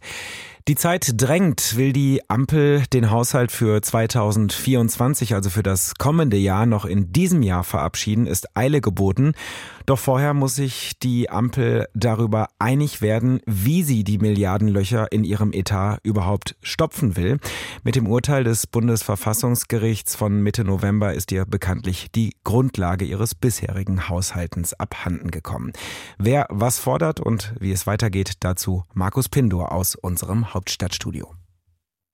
Die 0.67 0.75
Zeit 0.75 1.13
drängt, 1.15 1.75
will 1.75 1.91
die 1.91 2.21
Ampel 2.29 2.83
den 2.93 3.09
Haushalt 3.09 3.51
für 3.51 3.81
2024, 3.81 5.33
also 5.33 5.49
für 5.49 5.63
das 5.63 5.95
kommende 5.95 6.37
Jahr, 6.37 6.67
noch 6.67 6.85
in 6.85 7.11
diesem 7.11 7.41
Jahr 7.41 7.63
verabschieden, 7.63 8.27
ist 8.27 8.55
Eile 8.55 8.79
geboten. 8.79 9.33
Doch 9.87 9.97
vorher 9.97 10.35
muss 10.35 10.55
sich 10.55 10.99
die 10.99 11.31
Ampel 11.31 11.87
darüber 11.95 12.49
einig 12.59 13.01
werden, 13.01 13.41
wie 13.47 13.81
sie 13.81 14.03
die 14.03 14.19
Milliardenlöcher 14.19 15.11
in 15.11 15.23
ihrem 15.23 15.51
Etat 15.51 15.97
überhaupt 16.03 16.55
stopfen 16.61 17.17
will. 17.17 17.39
Mit 17.83 17.95
dem 17.95 18.07
Urteil 18.07 18.43
des 18.43 18.67
Bundesverfassungsgerichts 18.67 20.15
von 20.15 20.43
Mitte 20.43 20.63
November 20.63 21.15
ist 21.15 21.31
ihr 21.31 21.45
bekanntlich 21.45 22.11
die 22.11 22.35
Grundlage 22.43 23.05
ihres 23.05 23.33
bisherigen 23.33 24.09
Haushaltens 24.09 24.73
abhanden 24.75 25.31
gekommen. 25.31 25.73
Wer 26.19 26.45
was 26.49 26.77
fordert 26.77 27.19
und 27.19 27.53
wie 27.59 27.71
es 27.71 27.87
weitergeht, 27.87 28.33
dazu 28.41 28.83
Markus 28.93 29.27
Pindor 29.27 29.71
aus 29.71 29.95
unserem 29.95 30.50
Hauptstadtstudio. 30.53 31.40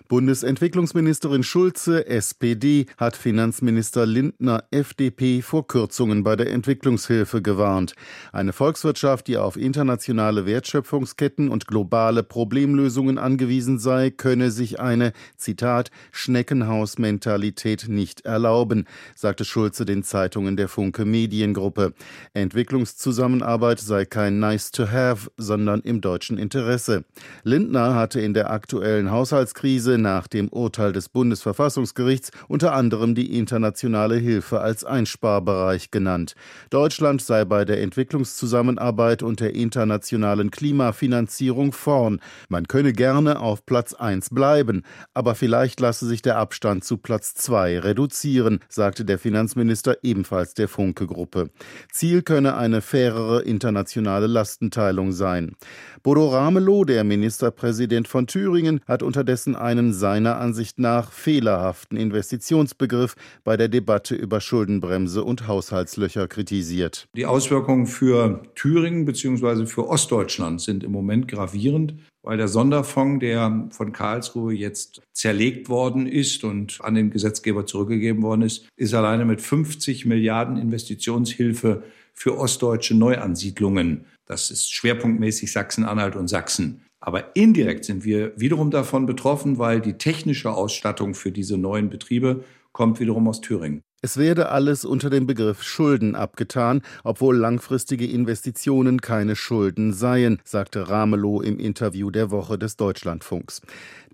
Bundesentwicklungsministerin 0.07 1.43
Schulze, 1.43 2.07
SPD, 2.07 2.85
hat 2.97 3.17
Finanzminister 3.17 4.05
Lindner, 4.05 4.63
FDP, 4.71 5.41
vor 5.41 5.67
Kürzungen 5.67 6.23
bei 6.23 6.37
der 6.37 6.49
Entwicklungshilfe 6.51 7.41
gewarnt. 7.41 7.93
Eine 8.31 8.53
Volkswirtschaft, 8.53 9.27
die 9.27 9.35
auf 9.35 9.57
internationale 9.57 10.45
Wertschöpfungsketten 10.45 11.49
und 11.49 11.67
globale 11.67 12.23
Problemlösungen 12.23 13.17
angewiesen 13.17 13.79
sei, 13.79 14.09
könne 14.09 14.49
sich 14.51 14.79
eine, 14.79 15.11
Zitat, 15.35 15.91
Schneckenhausmentalität 16.11 17.89
nicht 17.89 18.21
erlauben, 18.21 18.85
sagte 19.13 19.43
Schulze 19.43 19.83
den 19.83 20.03
Zeitungen 20.03 20.55
der 20.55 20.69
Funke 20.69 21.03
Mediengruppe. 21.03 21.93
Entwicklungszusammenarbeit 22.33 23.81
sei 23.81 24.05
kein 24.05 24.39
Nice 24.39 24.71
to 24.71 24.89
have, 24.89 25.29
sondern 25.35 25.81
im 25.81 25.99
deutschen 25.99 26.37
Interesse. 26.37 27.03
Lindner 27.43 27.95
hatte 27.95 28.21
in 28.21 28.33
der 28.33 28.51
aktuellen 28.51 29.11
Haushaltskrise 29.11 29.96
nach 29.97 30.27
dem 30.27 30.47
Urteil 30.49 30.93
des 30.93 31.09
Bundesverfassungsgerichts 31.09 32.31
unter 32.47 32.73
anderem 32.73 33.15
die 33.15 33.37
internationale 33.37 34.15
Hilfe 34.15 34.59
als 34.59 34.83
Einsparbereich 34.83 35.91
genannt. 35.91 36.35
Deutschland 36.69 37.21
sei 37.21 37.45
bei 37.45 37.65
der 37.65 37.81
Entwicklungszusammenarbeit 37.81 39.23
und 39.23 39.39
der 39.39 39.55
internationalen 39.55 40.51
Klimafinanzierung 40.51 41.71
vorn. 41.71 42.19
Man 42.49 42.67
könne 42.67 42.93
gerne 42.93 43.39
auf 43.39 43.65
Platz 43.65 43.93
1 43.93 44.29
bleiben, 44.29 44.83
aber 45.13 45.35
vielleicht 45.35 45.79
lasse 45.79 46.05
sich 46.05 46.21
der 46.21 46.37
Abstand 46.37 46.83
zu 46.83 46.97
Platz 46.97 47.33
2 47.35 47.79
reduzieren, 47.79 48.59
sagte 48.69 49.05
der 49.05 49.19
Finanzminister 49.19 49.97
ebenfalls 50.03 50.53
der 50.53 50.67
Funke-Gruppe. 50.67 51.49
Ziel 51.91 52.21
könne 52.21 52.57
eine 52.57 52.81
fairere 52.81 53.41
internationale 53.41 54.27
Lastenteilung 54.27 55.11
sein. 55.11 55.55
Bodo 56.03 56.27
Ramelow, 56.29 56.85
der 56.85 57.03
Ministerpräsident 57.03 58.07
von 58.07 58.27
Thüringen, 58.27 58.81
hat 58.87 59.03
unterdessen 59.03 59.55
einen 59.55 59.86
einen 59.87 59.93
seiner 59.93 60.37
Ansicht 60.37 60.79
nach 60.79 61.11
fehlerhaften 61.11 61.97
Investitionsbegriff 61.97 63.15
bei 63.43 63.55
der 63.55 63.69
Debatte 63.69 64.15
über 64.15 64.41
Schuldenbremse 64.41 65.23
und 65.23 65.47
Haushaltslöcher 65.47 66.27
kritisiert. 66.27 67.07
Die 67.15 67.25
Auswirkungen 67.25 67.87
für 67.87 68.43
Thüringen 68.55 69.05
bzw. 69.05 69.65
für 69.65 69.87
Ostdeutschland 69.87 70.59
sind 70.61 70.83
im 70.83 70.91
Moment 70.91 71.29
gravierend, 71.29 71.95
weil 72.21 72.37
der 72.37 72.49
Sonderfonds, 72.49 73.21
der 73.21 73.69
von 73.71 73.93
Karlsruhe 73.93 74.53
jetzt 74.53 75.01
zerlegt 75.13 75.69
worden 75.69 76.05
ist 76.05 76.43
und 76.43 76.79
an 76.81 76.95
den 76.95 77.09
Gesetzgeber 77.09 77.65
zurückgegeben 77.65 78.23
worden 78.23 78.41
ist, 78.41 78.67
ist 78.75 78.93
alleine 78.93 79.23
mit 79.23 79.41
50 79.41 80.05
Milliarden 80.05 80.57
Investitionshilfe 80.57 81.83
für 82.13 82.37
ostdeutsche 82.37 82.95
Neuansiedlungen. 82.95 84.05
Das 84.25 84.51
ist 84.51 84.73
schwerpunktmäßig 84.73 85.51
Sachsen-Anhalt 85.51 86.17
und 86.17 86.27
Sachsen 86.27 86.81
aber 87.07 87.37
indirekt 87.37 87.85
sind 87.85 88.03
wir 88.03 88.33
wiederum 88.35 88.69
davon 88.69 89.05
betroffen, 89.05 89.57
weil 89.57 89.79
die 89.79 89.93
technische 89.93 90.51
Ausstattung 90.51 91.15
für 91.15 91.31
diese 91.31 91.57
neuen 91.57 91.89
Betriebe 91.89 92.43
kommt 92.73 92.99
wiederum 92.99 93.29
aus 93.29 93.39
Thüringen. 93.39 93.81
Es 94.01 94.17
werde 94.17 94.49
alles 94.49 94.83
unter 94.83 95.09
dem 95.09 95.25
Begriff 95.25 95.63
Schulden 95.63 96.15
abgetan, 96.15 96.81
obwohl 97.05 97.37
langfristige 97.37 98.05
Investitionen 98.05 98.99
keine 98.99 99.37
Schulden 99.37 99.93
seien, 99.93 100.39
sagte 100.43 100.89
Ramelow 100.89 101.41
im 101.41 101.59
Interview 101.59 102.11
der 102.11 102.29
Woche 102.29 102.59
des 102.59 102.75
Deutschlandfunks. 102.75 103.61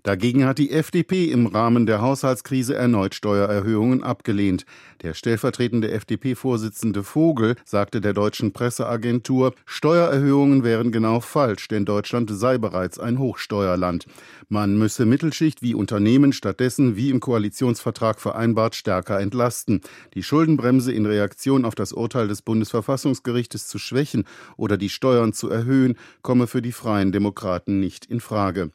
Dagegen 0.04 0.44
hat 0.44 0.58
die 0.58 0.70
FDP 0.70 1.32
im 1.32 1.46
Rahmen 1.46 1.86
der 1.86 2.02
Haushaltskrise 2.02 2.74
erneut 2.74 3.14
Steuererhöhungen 3.14 4.02
abgelehnt. 4.02 4.66
Der 5.00 5.14
stellvertretende 5.14 5.90
FDP-Vorsitzende 5.90 7.02
Vogel 7.02 7.56
sagte 7.64 8.02
der 8.02 8.12
deutschen 8.12 8.52
Presseagentur, 8.52 9.54
Steuererhöhungen 9.64 10.62
wären 10.62 10.92
genau 10.92 11.20
falsch, 11.20 11.68
denn 11.68 11.86
Deutschland 11.86 12.30
sei 12.30 12.58
bereits 12.58 12.98
ein 12.98 13.18
Hochsteuerland. 13.18 14.04
Man 14.50 14.76
müsse 14.76 15.06
Mittelschicht 15.06 15.62
wie 15.62 15.74
Unternehmen 15.74 16.34
stattdessen, 16.34 16.96
wie 16.96 17.08
im 17.08 17.20
Koalitionsvertrag 17.20 18.20
vereinbart, 18.20 18.74
stärker 18.74 19.20
entlasten. 19.20 19.80
Die 20.12 20.22
Schuldenbremse 20.22 20.92
in 20.92 21.06
Reaktion 21.06 21.64
auf 21.64 21.74
das 21.74 21.94
Urteil 21.94 22.28
des 22.28 22.42
Bundesverfassungsgerichtes 22.42 23.68
zu 23.68 23.78
schwächen 23.78 24.24
oder 24.58 24.76
die 24.76 24.90
Steuern 24.90 25.32
zu 25.32 25.48
erhöhen, 25.48 25.96
komme 26.20 26.46
für 26.46 26.60
die 26.60 26.72
Freien 26.72 27.10
Demokraten 27.10 27.80
nicht 27.80 28.04
in 28.04 28.20
Frage. 28.20 28.70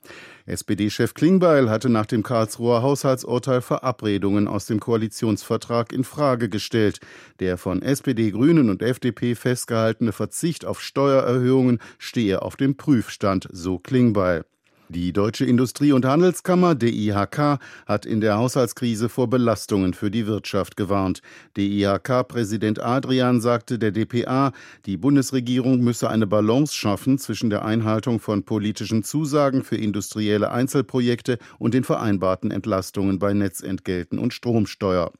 SPD-Chef 0.49 1.13
Klingbeil 1.13 1.69
hatte 1.69 1.89
nach 1.89 2.05
dem 2.05 2.23
Karlsruher 2.23 2.81
Haushaltsurteil 2.81 3.61
Verabredungen 3.61 4.47
aus 4.47 4.65
dem 4.65 4.79
Koalitionsvertrag 4.79 5.93
in 5.93 6.03
Frage 6.03 6.49
gestellt. 6.49 6.99
Der 7.39 7.57
von 7.57 7.81
SPD, 7.81 8.31
Grünen 8.31 8.69
und 8.69 8.81
FDP 8.81 9.35
festgehaltene 9.35 10.11
Verzicht 10.11 10.65
auf 10.65 10.81
Steuererhöhungen 10.81 11.79
stehe 11.97 12.41
auf 12.41 12.55
dem 12.55 12.77
Prüfstand, 12.77 13.47
so 13.51 13.79
Klingbeil. 13.79 14.45
Die 14.91 15.13
Deutsche 15.13 15.45
Industrie- 15.45 15.91
und 15.91 16.03
Handelskammer 16.03 16.73
DIHK 16.73 17.59
hat 17.85 18.07
in 18.07 18.21
der 18.21 18.37
Haushaltskrise 18.37 19.07
vor 19.07 19.29
Belastungen 19.29 19.93
für 19.93 20.09
die 20.09 20.25
Wirtschaft 20.25 20.77
gewarnt. 20.77 21.21
DIHK-Präsident 21.57 22.81
Adrian 22.81 23.39
sagte 23.39 23.77
der 23.77 23.91
DPA, 23.91 24.51
die 24.87 24.97
Bundesregierung 24.97 25.81
müsse 25.81 26.09
eine 26.09 26.25
Balance 26.25 26.73
schaffen 26.73 27.19
zwischen 27.19 27.51
der 27.51 27.63
Einhaltung 27.65 28.19
von 28.19 28.41
politischen 28.41 29.03
Zusagen 29.03 29.63
für 29.63 29.75
industrielle 29.75 30.49
Einzelprojekte 30.49 31.37
und 31.59 31.75
den 31.75 31.83
vereinbarten 31.83 32.49
Entlastungen 32.49 33.19
bei 33.19 33.35
Netzentgelten 33.35 34.17
und 34.17 34.33
Stromsteuer. 34.33 35.11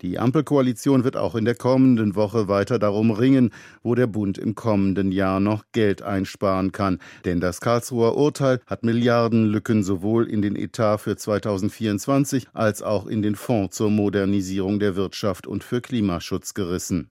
Die 0.00 0.18
Ampelkoalition 0.18 1.04
wird 1.04 1.18
auch 1.18 1.34
in 1.34 1.44
der 1.44 1.54
kommenden 1.54 2.14
Woche 2.14 2.48
weiter 2.48 2.78
darum 2.78 3.10
ringen, 3.10 3.50
wo 3.82 3.94
der 3.94 4.06
Bund 4.06 4.38
im 4.38 4.54
kommenden 4.54 5.12
Jahr 5.12 5.38
noch 5.38 5.64
Geld 5.72 6.00
einsparen 6.00 6.72
kann. 6.72 6.98
Denn 7.26 7.40
das 7.40 7.60
Karlsruher 7.60 8.16
Urteil 8.16 8.60
hat 8.66 8.84
Milliarden 8.84 9.17
Milliardenlücken 9.18 9.82
sowohl 9.82 10.28
in 10.28 10.42
den 10.42 10.54
Etat 10.54 10.98
für 10.98 11.16
2024 11.16 12.46
als 12.52 12.82
auch 12.82 13.06
in 13.06 13.20
den 13.22 13.34
Fonds 13.34 13.76
zur 13.76 13.90
Modernisierung 13.90 14.78
der 14.78 14.94
Wirtschaft 14.94 15.46
und 15.48 15.64
für 15.64 15.80
Klimaschutz 15.80 16.54
gerissen. 16.54 17.10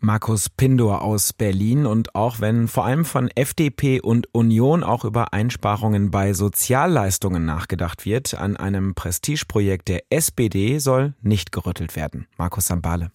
Markus 0.00 0.50
Pindor 0.50 1.02
aus 1.02 1.32
Berlin 1.32 1.86
und 1.86 2.14
auch 2.14 2.40
wenn 2.40 2.66
vor 2.66 2.84
allem 2.84 3.04
von 3.04 3.30
FDP 3.34 4.00
und 4.00 4.26
Union 4.34 4.82
auch 4.82 5.04
über 5.04 5.32
Einsparungen 5.32 6.10
bei 6.10 6.32
Sozialleistungen 6.32 7.44
nachgedacht 7.44 8.04
wird, 8.04 8.34
an 8.34 8.56
einem 8.56 8.94
Prestigeprojekt 8.94 9.88
der 9.88 10.02
SPD 10.10 10.78
soll 10.78 11.14
nicht 11.22 11.52
gerüttelt 11.52 11.94
werden. 11.94 12.26
Markus 12.36 12.66
Sambale. 12.66 13.12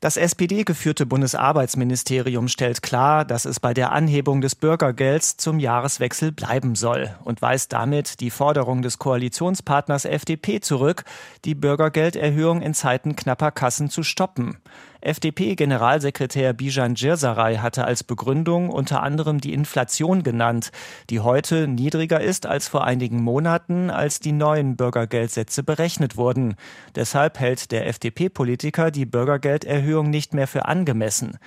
Das 0.00 0.18
SPD-geführte 0.18 1.06
Bundesarbeitsministerium 1.06 2.48
stellt 2.48 2.82
klar, 2.82 3.24
dass 3.24 3.46
es 3.46 3.60
bei 3.60 3.72
der 3.72 3.92
Anhebung 3.92 4.42
des 4.42 4.54
Bürgergelds 4.54 5.38
zum 5.38 5.58
Jahreswechsel 5.58 6.32
bleiben 6.32 6.74
soll 6.74 7.16
und 7.24 7.40
weist 7.40 7.72
damit 7.72 8.20
die 8.20 8.28
Forderung 8.28 8.82
des 8.82 8.98
Koalitionspartners 8.98 10.04
FDP 10.04 10.60
zurück, 10.60 11.04
die 11.46 11.54
Bürgergelderhöhung 11.54 12.60
in 12.60 12.74
Zeiten 12.74 13.16
knapper 13.16 13.52
Kassen 13.52 13.88
zu 13.88 14.02
stoppen. 14.02 14.58
FDP-Generalsekretär 15.00 16.52
Bijan 16.52 16.94
Djirsaray 16.94 17.56
hatte 17.56 17.84
als 17.84 18.02
Begründung 18.02 18.70
unter 18.70 19.02
anderem 19.02 19.40
die 19.40 19.52
Inflation 19.52 20.22
genannt, 20.22 20.72
die 21.10 21.20
heute 21.20 21.68
niedriger 21.68 22.20
ist 22.20 22.46
als 22.46 22.68
vor 22.68 22.84
einigen 22.84 23.22
Monaten, 23.22 23.90
als 23.90 24.20
die 24.20 24.32
neuen 24.32 24.76
Bürgergeldsätze 24.76 25.62
berechnet 25.62 26.16
wurden. 26.16 26.56
Deshalb 26.94 27.38
hält 27.38 27.70
der 27.72 27.86
FDP-Politiker 27.86 28.90
die 28.90 29.06
Bürgergelderhöhung 29.06 30.10
nicht 30.10 30.34
mehr 30.34 30.46
für 30.46 30.66
angemessen. 30.66 31.38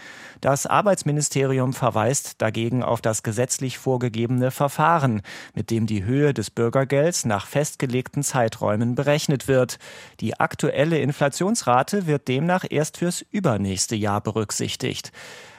Das 0.41 0.65
Arbeitsministerium 0.65 1.73
verweist 1.73 2.41
dagegen 2.41 2.81
auf 2.83 3.01
das 3.01 3.23
gesetzlich 3.23 3.77
vorgegebene 3.77 4.51
Verfahren, 4.51 5.21
mit 5.53 5.69
dem 5.69 5.85
die 5.85 6.03
Höhe 6.03 6.33
des 6.33 6.49
Bürgergelds 6.49 7.25
nach 7.25 7.45
festgelegten 7.45 8.23
Zeiträumen 8.23 8.95
berechnet 8.95 9.47
wird. 9.47 9.79
Die 10.21 10.39
aktuelle 10.39 10.99
Inflationsrate 10.99 12.07
wird 12.07 12.27
demnach 12.27 12.63
erst 12.69 12.97
fürs 12.97 13.25
übernächste 13.39 13.95
Jahr 13.95 14.19
berücksichtigt. 14.19 15.13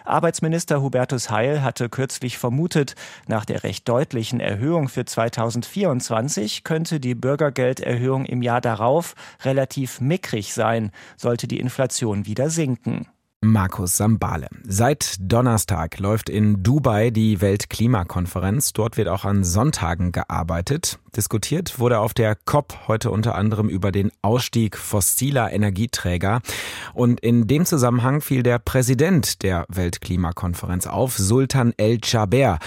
Arbeitsminister 0.04 0.82
Hubertus 0.82 1.30
Heil 1.30 1.62
hatte 1.62 1.88
kürzlich 1.88 2.36
vermutet, 2.36 2.94
nach 3.26 3.44
der 3.44 3.62
recht 3.64 3.88
deutlichen 3.88 4.40
Erhöhung 4.40 4.88
für 4.88 5.04
2024 5.04 6.62
könnte 6.62 7.00
die 7.00 7.14
Bürgergelderhöhung 7.14 8.26
im 8.26 8.42
Jahr 8.42 8.60
darauf 8.60 9.14
relativ 9.42 10.00
mickrig 10.00 10.52
sein, 10.52 10.90
sollte 11.16 11.48
die 11.48 11.60
Inflation 11.60 12.26
wieder 12.26 12.50
sinken. 12.50 13.06
Markus 13.42 13.96
Sambale. 13.96 14.48
Seit 14.64 15.16
Donnerstag 15.18 15.98
läuft 15.98 16.28
in 16.28 16.62
Dubai 16.62 17.10
die 17.10 17.40
Weltklimakonferenz. 17.40 18.74
Dort 18.74 18.98
wird 18.98 19.08
auch 19.08 19.24
an 19.24 19.44
Sonntagen 19.44 20.12
gearbeitet. 20.12 20.98
Diskutiert 21.16 21.78
wurde 21.78 22.00
auf 22.00 22.12
der 22.12 22.34
COP 22.34 22.86
heute 22.86 23.10
unter 23.10 23.36
anderem 23.36 23.70
über 23.70 23.92
den 23.92 24.12
Ausstieg 24.20 24.76
fossiler 24.76 25.52
Energieträger. 25.52 26.42
Und 26.92 27.20
in 27.20 27.46
dem 27.46 27.64
Zusammenhang 27.64 28.20
fiel 28.20 28.42
der 28.42 28.58
Präsident 28.58 29.42
der 29.42 29.64
Weltklimakonferenz 29.68 30.86
auf, 30.86 31.16
Sultan 31.16 31.72
El-Jaber 31.78 32.58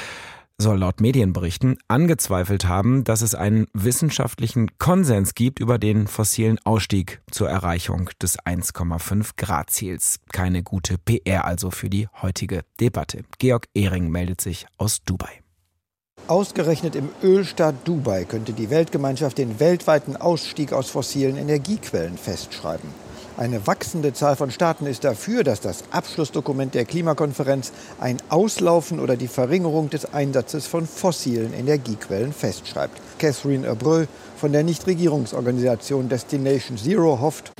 soll 0.64 0.80
laut 0.80 1.02
Medienberichten 1.02 1.78
angezweifelt 1.88 2.68
haben, 2.68 3.04
dass 3.04 3.22
es 3.22 3.36
einen 3.36 3.68
wissenschaftlichen 3.74 4.76
Konsens 4.80 5.36
gibt 5.36 5.60
über 5.60 5.78
den 5.78 6.08
fossilen 6.08 6.58
Ausstieg 6.64 7.22
zur 7.30 7.50
Erreichung 7.50 8.10
des 8.20 8.40
1,5 8.40 9.32
Grad 9.38 9.70
Ziels. 9.70 10.20
Keine 10.32 10.64
gute 10.64 10.98
PR 10.98 11.46
also 11.46 11.70
für 11.70 11.90
die 11.90 12.08
heutige 12.22 12.62
Debatte. 12.80 13.24
Georg 13.38 13.68
Ehring 13.76 14.10
meldet 14.10 14.42
sich 14.42 14.66
aus 14.78 15.04
Dubai. 15.04 15.44
Ausgerechnet 16.28 16.96
im 16.96 17.10
Ölstaat 17.22 17.76
Dubai 17.86 18.24
könnte 18.24 18.54
die 18.54 18.70
Weltgemeinschaft 18.70 19.38
den 19.38 19.60
weltweiten 19.60 20.16
Ausstieg 20.16 20.72
aus 20.72 20.90
fossilen 20.90 21.36
Energiequellen 21.36 22.18
festschreiben. 22.18 22.90
Eine 23.36 23.66
wachsende 23.66 24.14
Zahl 24.14 24.36
von 24.36 24.52
Staaten 24.52 24.86
ist 24.86 25.04
dafür, 25.04 25.44
dass 25.44 25.60
das 25.60 25.86
Abschlussdokument 25.90 26.76
der 26.76 26.86
Klimakonferenz 26.86 27.72
ein 28.00 28.18
Auslaufen 28.30 29.00
oder 29.00 29.16
die 29.16 29.28
Verringerung 29.28 29.90
des 29.90 30.14
Einsatzes 30.14 30.68
von 30.68 30.86
fossilen 30.86 31.52
Energiequellen 31.52 32.32
festschreibt. 32.32 33.02
Catherine 33.18 33.68
Abreu 33.68 34.06
von 34.38 34.52
der 34.52 34.64
Nichtregierungsorganisation 34.64 36.10
Destination 36.10 36.78
Zero 36.78 37.22
hofft, 37.22 37.54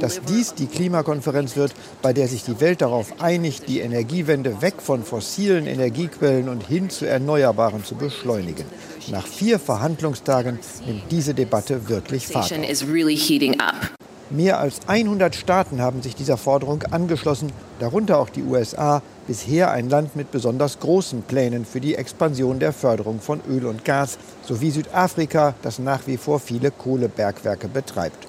dass 0.00 0.20
dies 0.28 0.54
die 0.54 0.66
Klimakonferenz 0.66 1.54
wird, 1.54 1.72
bei 2.02 2.12
der 2.12 2.26
sich 2.26 2.42
die 2.42 2.60
Welt 2.60 2.80
darauf 2.80 3.20
einigt, 3.20 3.68
die 3.68 3.80
Energiewende 3.80 4.62
weg 4.62 4.74
von 4.78 5.04
fossilen 5.04 5.66
Energiequellen 5.66 6.48
und 6.48 6.66
hin 6.66 6.90
zu 6.90 7.06
Erneuerbaren 7.06 7.84
zu 7.84 7.94
beschleunigen. 7.94 8.64
Nach 9.10 9.26
vier 9.26 9.58
Verhandlungstagen 9.58 10.58
nimmt 10.86 11.02
diese 11.10 11.34
Debatte 11.34 11.88
wirklich 11.88 12.26
Fahrt. 12.26 12.52
Mehr 14.30 14.60
als 14.60 14.78
100 14.86 15.34
Staaten 15.34 15.80
haben 15.80 16.02
sich 16.02 16.14
dieser 16.14 16.36
Forderung 16.36 16.84
angeschlossen, 16.84 17.50
darunter 17.80 18.18
auch 18.20 18.28
die 18.28 18.44
USA, 18.44 19.02
bisher 19.26 19.72
ein 19.72 19.88
Land 19.90 20.14
mit 20.14 20.30
besonders 20.30 20.78
großen 20.78 21.22
Plänen 21.22 21.64
für 21.64 21.80
die 21.80 21.96
Expansion 21.96 22.60
der 22.60 22.72
Förderung 22.72 23.20
von 23.20 23.40
Öl 23.48 23.66
und 23.66 23.84
Gas, 23.84 24.18
sowie 24.46 24.70
Südafrika, 24.70 25.54
das 25.62 25.80
nach 25.80 26.06
wie 26.06 26.16
vor 26.16 26.38
viele 26.38 26.70
Kohlebergwerke 26.70 27.66
betreibt. 27.66 28.28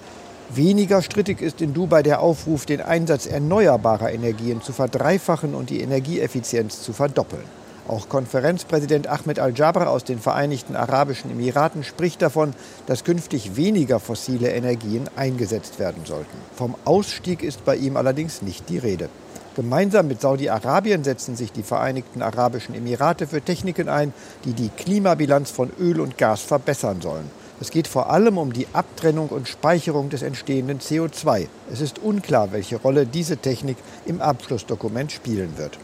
Weniger 0.50 1.04
strittig 1.04 1.42
ist 1.42 1.62
in 1.62 1.76
Dubai 1.76 2.02
der 2.02 2.20
Aufruf, 2.22 2.66
den 2.66 2.82
Einsatz 2.82 3.28
erneuerbarer 3.28 4.12
Energien 4.12 4.64
zu 4.64 4.74
verdreifachen 4.74 5.54
und 5.54 5.70
die 5.70 5.82
Energieeffizienz 5.82 6.82
zu 6.82 6.94
verdoppeln. 6.94 7.61
Auch 7.92 8.08
Konferenzpräsident 8.08 9.08
Ahmed 9.08 9.38
Al-Jaber 9.38 9.90
aus 9.90 10.06
den 10.06 10.18
Vereinigten 10.18 10.78
Arabischen 10.78 11.30
Emiraten 11.30 11.84
spricht 11.84 12.22
davon, 12.22 12.54
dass 12.86 13.04
künftig 13.04 13.58
weniger 13.58 14.00
fossile 14.00 14.50
Energien 14.52 15.10
eingesetzt 15.18 15.78
werden 15.78 16.06
sollten. 16.06 16.38
Vom 16.56 16.76
Ausstieg 16.86 17.44
ist 17.44 17.66
bei 17.66 17.76
ihm 17.76 17.98
allerdings 17.98 18.44
nicht 18.44 18.70
die 18.70 18.78
Rede. 18.78 19.10
Gemeinsam 19.58 20.08
mit 20.08 20.22
Saudi-Arabien 20.22 21.04
setzen 21.04 21.36
sich 21.36 21.52
die 21.52 21.64
Vereinigten 21.64 22.22
Arabischen 22.22 22.76
Emirate 22.76 23.28
für 23.28 23.42
Techniken 23.42 23.90
ein, 23.90 24.14
die 24.46 24.54
die 24.54 24.70
Klimabilanz 24.70 25.52
von 25.52 25.70
Öl 25.78 26.00
und 26.00 26.18
Gas 26.18 26.44
verbessern 26.44 27.02
sollen. 27.02 27.30
Es 27.60 27.72
geht 27.72 27.90
vor 27.90 28.10
allem 28.10 28.38
um 28.38 28.54
die 28.54 28.68
Abtrennung 28.72 29.28
und 29.28 29.50
Speicherung 29.50 30.10
des 30.10 30.22
entstehenden 30.22 30.80
CO2. 30.80 31.48
Es 31.70 31.82
ist 31.82 32.00
unklar, 32.00 32.54
welche 32.54 32.78
Rolle 32.78 33.06
diese 33.06 33.36
Technik 33.36 33.76
im 34.06 34.22
Abschlussdokument 34.22 35.12
spielen 35.12 35.58
wird. 35.58 35.78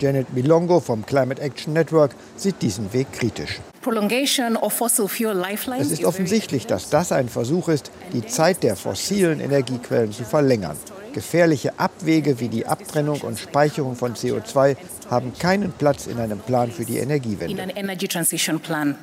Janet 0.00 0.32
Milongo 0.34 0.80
vom 0.80 1.04
Climate 1.06 1.40
Action 1.40 1.72
Network 1.72 2.12
sieht 2.36 2.60
diesen 2.62 2.92
Weg 2.92 3.12
kritisch. 3.12 3.60
Es 5.80 5.90
ist 5.90 6.04
offensichtlich, 6.04 6.66
dass 6.66 6.90
das 6.90 7.12
ein 7.12 7.28
Versuch 7.28 7.68
ist, 7.68 7.90
die 8.12 8.24
Zeit 8.26 8.62
der 8.62 8.76
fossilen 8.76 9.40
Energiequellen 9.40 10.12
zu 10.12 10.24
verlängern. 10.24 10.76
Gefährliche 11.12 11.78
Abwege 11.78 12.40
wie 12.40 12.48
die 12.48 12.66
Abtrennung 12.66 13.20
und 13.20 13.38
Speicherung 13.38 13.96
von 13.96 14.14
CO2 14.14 14.76
haben 15.10 15.32
keinen 15.38 15.72
Platz 15.72 16.06
in 16.06 16.18
einem 16.18 16.38
Plan 16.38 16.70
für 16.70 16.84
die 16.84 16.98
Energiewende. 16.98 17.62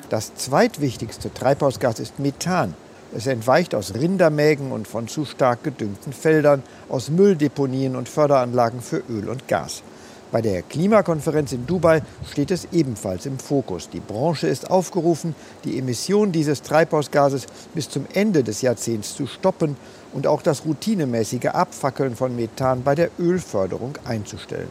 Das 0.09 0.35
zweitwichtigste 0.35 1.33
Treibhausgas 1.33 1.99
ist 1.99 2.19
Methan. 2.19 2.73
Es 3.15 3.27
entweicht 3.27 3.73
aus 3.73 3.95
Rindermägen 3.95 4.71
und 4.71 4.87
von 4.87 5.07
zu 5.07 5.25
stark 5.25 5.63
gedüngten 5.63 6.13
Feldern, 6.13 6.61
aus 6.89 7.09
Mülldeponien 7.09 7.95
und 7.95 8.07
Förderanlagen 8.07 8.81
für 8.81 9.03
Öl 9.09 9.29
und 9.29 9.47
Gas. 9.47 9.83
Bei 10.31 10.43
der 10.43 10.61
Klimakonferenz 10.61 11.53
in 11.53 11.65
Dubai 11.65 12.03
steht 12.31 12.51
es 12.51 12.67
ebenfalls 12.71 13.25
im 13.25 13.39
Fokus. 13.39 13.89
Die 13.89 13.99
Branche 13.99 14.47
ist 14.47 14.69
aufgerufen, 14.69 15.33
die 15.63 15.79
Emissionen 15.79 16.31
dieses 16.31 16.61
Treibhausgases 16.61 17.47
bis 17.73 17.89
zum 17.89 18.05
Ende 18.13 18.43
des 18.43 18.61
Jahrzehnts 18.61 19.15
zu 19.15 19.25
stoppen 19.25 19.75
und 20.13 20.27
auch 20.27 20.43
das 20.43 20.65
routinemäßige 20.65 21.47
Abfackeln 21.47 22.15
von 22.15 22.35
Methan 22.35 22.83
bei 22.83 22.93
der 22.93 23.09
Ölförderung 23.17 23.93
einzustellen. 24.05 24.69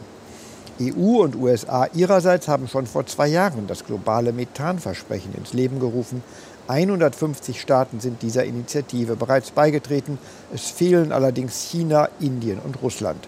EU 0.81 1.21
und 1.21 1.35
USA 1.35 1.87
ihrerseits 1.93 2.47
haben 2.47 2.69
schon 2.69 2.87
vor 2.87 3.05
zwei 3.05 3.27
Jahren 3.27 3.67
das 3.67 3.85
globale 3.85 4.31
Methanversprechen 4.31 5.35
ins 5.35 5.51
Leben 5.51 5.81
gerufen. 5.81 6.23
150 6.69 7.59
Staaten 7.59 7.99
sind 7.99 8.21
dieser 8.21 8.45
Initiative 8.45 9.17
bereits 9.17 9.51
beigetreten. 9.51 10.19
Es 10.53 10.67
fehlen 10.67 11.11
allerdings 11.11 11.63
China, 11.69 12.07
Indien 12.21 12.59
und 12.59 12.81
Russland. 12.81 13.27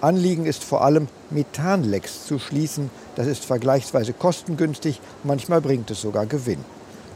Anliegen 0.00 0.46
ist 0.46 0.62
vor 0.62 0.84
allem, 0.84 1.08
Methanlecks 1.30 2.26
zu 2.26 2.38
schließen. 2.38 2.90
Das 3.16 3.26
ist 3.26 3.44
vergleichsweise 3.44 4.12
kostengünstig, 4.12 5.00
manchmal 5.24 5.60
bringt 5.60 5.90
es 5.90 6.00
sogar 6.00 6.26
Gewinn. 6.26 6.64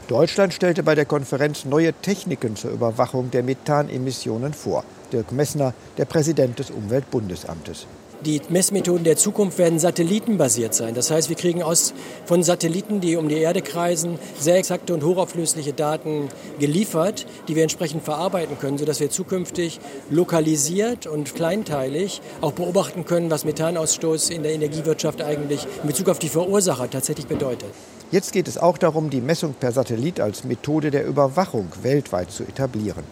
Deutschland 0.09 0.53
stellte 0.53 0.83
bei 0.83 0.95
der 0.95 1.05
Konferenz 1.05 1.63
neue 1.63 1.93
Techniken 1.93 2.57
zur 2.57 2.71
Überwachung 2.71 3.31
der 3.31 3.41
Methanemissionen 3.41 4.53
vor. 4.53 4.83
Dirk 5.13 5.31
Messner, 5.31 5.73
der 5.97 6.05
Präsident 6.05 6.59
des 6.59 6.71
Umweltbundesamtes. 6.71 7.87
Die 8.25 8.39
Messmethoden 8.47 9.03
der 9.03 9.17
Zukunft 9.17 9.57
werden 9.57 9.79
satellitenbasiert 9.79 10.73
sein. 10.73 10.93
Das 10.93 11.11
heißt, 11.11 11.27
wir 11.27 11.35
kriegen 11.35 11.61
aus, 11.61 11.93
von 12.25 12.41
Satelliten, 12.41 13.01
die 13.01 13.17
um 13.17 13.27
die 13.27 13.35
Erde 13.35 13.61
kreisen, 13.61 14.17
sehr 14.39 14.55
exakte 14.55 14.93
und 14.93 15.03
hochauflösliche 15.03 15.73
Daten 15.73 16.29
geliefert, 16.57 17.25
die 17.49 17.57
wir 17.57 17.63
entsprechend 17.63 18.03
verarbeiten 18.03 18.57
können, 18.57 18.77
sodass 18.77 19.01
wir 19.01 19.09
zukünftig 19.09 19.81
lokalisiert 20.09 21.05
und 21.05 21.35
kleinteilig 21.35 22.21
auch 22.39 22.53
beobachten 22.53 23.03
können, 23.03 23.29
was 23.29 23.43
Methanausstoß 23.43 24.29
in 24.29 24.43
der 24.43 24.53
Energiewirtschaft 24.53 25.21
eigentlich 25.21 25.67
in 25.81 25.87
Bezug 25.87 26.07
auf 26.07 26.19
die 26.19 26.29
Verursacher 26.29 26.89
tatsächlich 26.89 27.27
bedeutet. 27.27 27.69
Jetzt 28.09 28.31
geht 28.31 28.47
es 28.47 28.57
auch 28.57 28.77
darum, 28.77 29.09
die 29.09 29.21
Messung 29.21 29.53
per 29.53 29.73
Satellit 29.73 30.21
als 30.21 30.45
Methode 30.45 30.91
der 30.91 31.05
Überwachung 31.05 31.67
weltweit 31.81 32.31
zu 32.31 32.43
etablieren. 32.43 33.03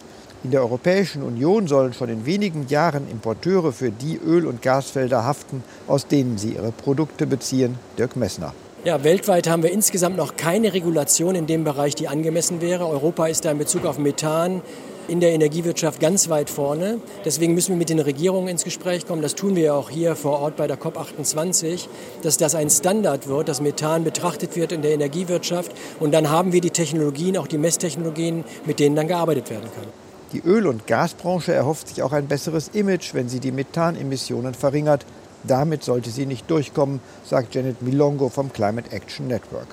In 0.44 0.50
der 0.50 0.62
Europäischen 0.62 1.22
Union 1.22 1.68
sollen 1.68 1.92
schon 1.92 2.08
in 2.08 2.26
wenigen 2.26 2.66
Jahren 2.66 3.08
Importeure 3.08 3.70
für 3.70 3.92
die 3.92 4.16
Öl- 4.16 4.46
und 4.46 4.60
Gasfelder 4.60 5.24
haften, 5.24 5.62
aus 5.86 6.08
denen 6.08 6.36
sie 6.36 6.54
ihre 6.54 6.72
Produkte 6.72 7.28
beziehen. 7.28 7.78
Dirk 7.96 8.16
Messner. 8.16 8.52
Ja, 8.84 9.04
weltweit 9.04 9.48
haben 9.48 9.62
wir 9.62 9.70
insgesamt 9.70 10.16
noch 10.16 10.36
keine 10.36 10.74
Regulation 10.74 11.36
in 11.36 11.46
dem 11.46 11.62
Bereich, 11.62 11.94
die 11.94 12.08
angemessen 12.08 12.60
wäre. 12.60 12.88
Europa 12.88 13.28
ist 13.28 13.44
da 13.44 13.52
in 13.52 13.58
Bezug 13.58 13.84
auf 13.84 13.98
Methan 13.98 14.62
in 15.06 15.20
der 15.20 15.30
Energiewirtschaft 15.30 16.00
ganz 16.00 16.28
weit 16.28 16.50
vorne. 16.50 16.98
Deswegen 17.24 17.54
müssen 17.54 17.70
wir 17.70 17.76
mit 17.76 17.90
den 17.90 18.00
Regierungen 18.00 18.48
ins 18.48 18.64
Gespräch 18.64 19.06
kommen. 19.06 19.22
Das 19.22 19.36
tun 19.36 19.54
wir 19.54 19.62
ja 19.62 19.74
auch 19.74 19.90
hier 19.90 20.16
vor 20.16 20.40
Ort 20.40 20.56
bei 20.56 20.66
der 20.66 20.76
COP28, 20.76 21.86
dass 22.22 22.36
das 22.36 22.56
ein 22.56 22.68
Standard 22.68 23.28
wird, 23.28 23.48
dass 23.48 23.60
Methan 23.60 24.02
betrachtet 24.02 24.56
wird 24.56 24.72
in 24.72 24.82
der 24.82 24.90
Energiewirtschaft. 24.90 25.70
Und 26.00 26.12
dann 26.12 26.30
haben 26.30 26.52
wir 26.52 26.60
die 26.60 26.70
Technologien, 26.70 27.36
auch 27.36 27.46
die 27.46 27.58
Messtechnologien, 27.58 28.42
mit 28.64 28.80
denen 28.80 28.96
dann 28.96 29.06
gearbeitet 29.06 29.48
werden 29.48 29.68
kann. 29.72 29.86
Die 30.32 30.40
Öl- 30.40 30.66
und 30.66 30.86
Gasbranche 30.86 31.52
erhofft 31.52 31.88
sich 31.88 32.02
auch 32.02 32.12
ein 32.12 32.26
besseres 32.26 32.68
Image, 32.68 33.12
wenn 33.12 33.28
sie 33.28 33.40
die 33.40 33.52
Methanemissionen 33.52 34.54
verringert. 34.54 35.04
Damit 35.44 35.84
sollte 35.84 36.10
sie 36.10 36.24
nicht 36.24 36.50
durchkommen, 36.50 37.00
sagt 37.24 37.54
Janet 37.54 37.82
Milongo 37.82 38.28
vom 38.28 38.52
Climate 38.52 38.90
Action 38.92 39.26
Network. 39.26 39.66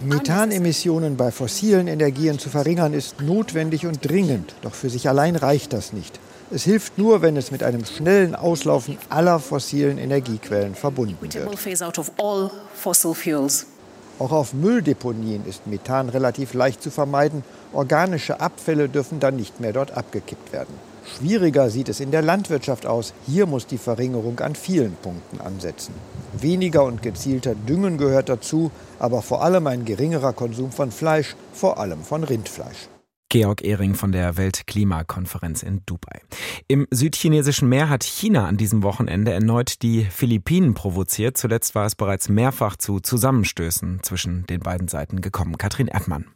Methanemissionen 0.00 1.16
bei 1.16 1.30
fossilen 1.30 1.86
Energien 1.86 2.38
zu 2.38 2.50
verringern 2.50 2.92
ist 2.92 3.20
notwendig 3.20 3.86
und 3.86 4.06
dringend, 4.06 4.54
doch 4.62 4.74
für 4.74 4.90
sich 4.90 5.08
allein 5.08 5.36
reicht 5.36 5.72
das 5.72 5.92
nicht. 5.92 6.18
Es 6.50 6.64
hilft 6.64 6.98
nur, 6.98 7.22
wenn 7.22 7.36
es 7.36 7.50
mit 7.50 7.62
einem 7.62 7.84
schnellen 7.84 8.34
Auslaufen 8.34 8.98
aller 9.08 9.38
fossilen 9.38 9.96
Energiequellen 9.96 10.74
verbunden 10.74 11.16
wird. 11.20 11.46
Auch 14.22 14.30
auf 14.30 14.54
Mülldeponien 14.54 15.44
ist 15.46 15.66
Methan 15.66 16.08
relativ 16.08 16.54
leicht 16.54 16.80
zu 16.80 16.92
vermeiden. 16.92 17.42
Organische 17.72 18.38
Abfälle 18.38 18.88
dürfen 18.88 19.18
dann 19.18 19.34
nicht 19.34 19.58
mehr 19.58 19.72
dort 19.72 19.96
abgekippt 19.96 20.52
werden. 20.52 20.72
Schwieriger 21.04 21.70
sieht 21.70 21.88
es 21.88 21.98
in 21.98 22.12
der 22.12 22.22
Landwirtschaft 22.22 22.86
aus. 22.86 23.14
Hier 23.26 23.46
muss 23.46 23.66
die 23.66 23.78
Verringerung 23.78 24.38
an 24.38 24.54
vielen 24.54 24.94
Punkten 24.94 25.40
ansetzen. 25.40 25.92
Weniger 26.38 26.84
und 26.84 27.02
gezielter 27.02 27.56
Düngen 27.56 27.98
gehört 27.98 28.28
dazu, 28.28 28.70
aber 29.00 29.22
vor 29.22 29.42
allem 29.42 29.66
ein 29.66 29.84
geringerer 29.84 30.34
Konsum 30.34 30.70
von 30.70 30.92
Fleisch, 30.92 31.34
vor 31.52 31.78
allem 31.78 32.04
von 32.04 32.22
Rindfleisch. 32.22 32.91
Georg 33.32 33.64
Ehring 33.64 33.94
von 33.94 34.12
der 34.12 34.36
Weltklimakonferenz 34.36 35.62
in 35.62 35.80
Dubai. 35.86 36.20
Im 36.68 36.86
südchinesischen 36.90 37.66
Meer 37.66 37.88
hat 37.88 38.04
China 38.04 38.46
an 38.46 38.58
diesem 38.58 38.82
Wochenende 38.82 39.32
erneut 39.32 39.80
die 39.80 40.04
Philippinen 40.04 40.74
provoziert. 40.74 41.38
Zuletzt 41.38 41.74
war 41.74 41.86
es 41.86 41.94
bereits 41.94 42.28
mehrfach 42.28 42.76
zu 42.76 43.00
Zusammenstößen 43.00 44.00
zwischen 44.02 44.44
den 44.48 44.60
beiden 44.60 44.88
Seiten 44.88 45.22
gekommen. 45.22 45.56
Katrin 45.56 45.88
Erdmann. 45.88 46.26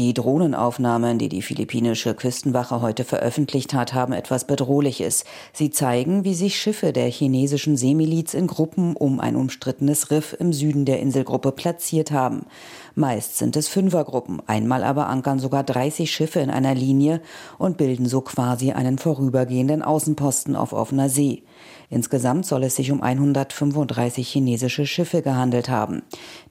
Die 0.00 0.14
Drohnenaufnahmen, 0.14 1.18
die 1.18 1.28
die 1.28 1.42
philippinische 1.42 2.14
Küstenwache 2.14 2.80
heute 2.80 3.04
veröffentlicht 3.04 3.74
hat, 3.74 3.92
haben 3.92 4.14
etwas 4.14 4.46
Bedrohliches. 4.46 5.26
Sie 5.52 5.68
zeigen, 5.68 6.24
wie 6.24 6.32
sich 6.32 6.58
Schiffe 6.58 6.94
der 6.94 7.10
chinesischen 7.10 7.76
Seemiliz 7.76 8.32
in 8.32 8.46
Gruppen 8.46 8.96
um 8.96 9.20
ein 9.20 9.36
umstrittenes 9.36 10.10
Riff 10.10 10.34
im 10.40 10.54
Süden 10.54 10.86
der 10.86 11.00
Inselgruppe 11.00 11.52
platziert 11.52 12.12
haben. 12.12 12.46
Meist 12.94 13.36
sind 13.36 13.58
es 13.58 13.68
Fünfergruppen, 13.68 14.40
einmal 14.46 14.84
aber 14.84 15.06
ankern 15.06 15.38
sogar 15.38 15.64
30 15.64 16.10
Schiffe 16.10 16.40
in 16.40 16.48
einer 16.48 16.74
Linie 16.74 17.20
und 17.58 17.76
bilden 17.76 18.06
so 18.06 18.22
quasi 18.22 18.72
einen 18.72 18.96
vorübergehenden 18.96 19.82
Außenposten 19.82 20.56
auf 20.56 20.72
offener 20.72 21.10
See. 21.10 21.42
Insgesamt 21.92 22.46
soll 22.46 22.62
es 22.62 22.76
sich 22.76 22.92
um 22.92 23.02
135 23.02 24.28
chinesische 24.28 24.86
Schiffe 24.86 25.22
gehandelt 25.22 25.68
haben. 25.68 26.02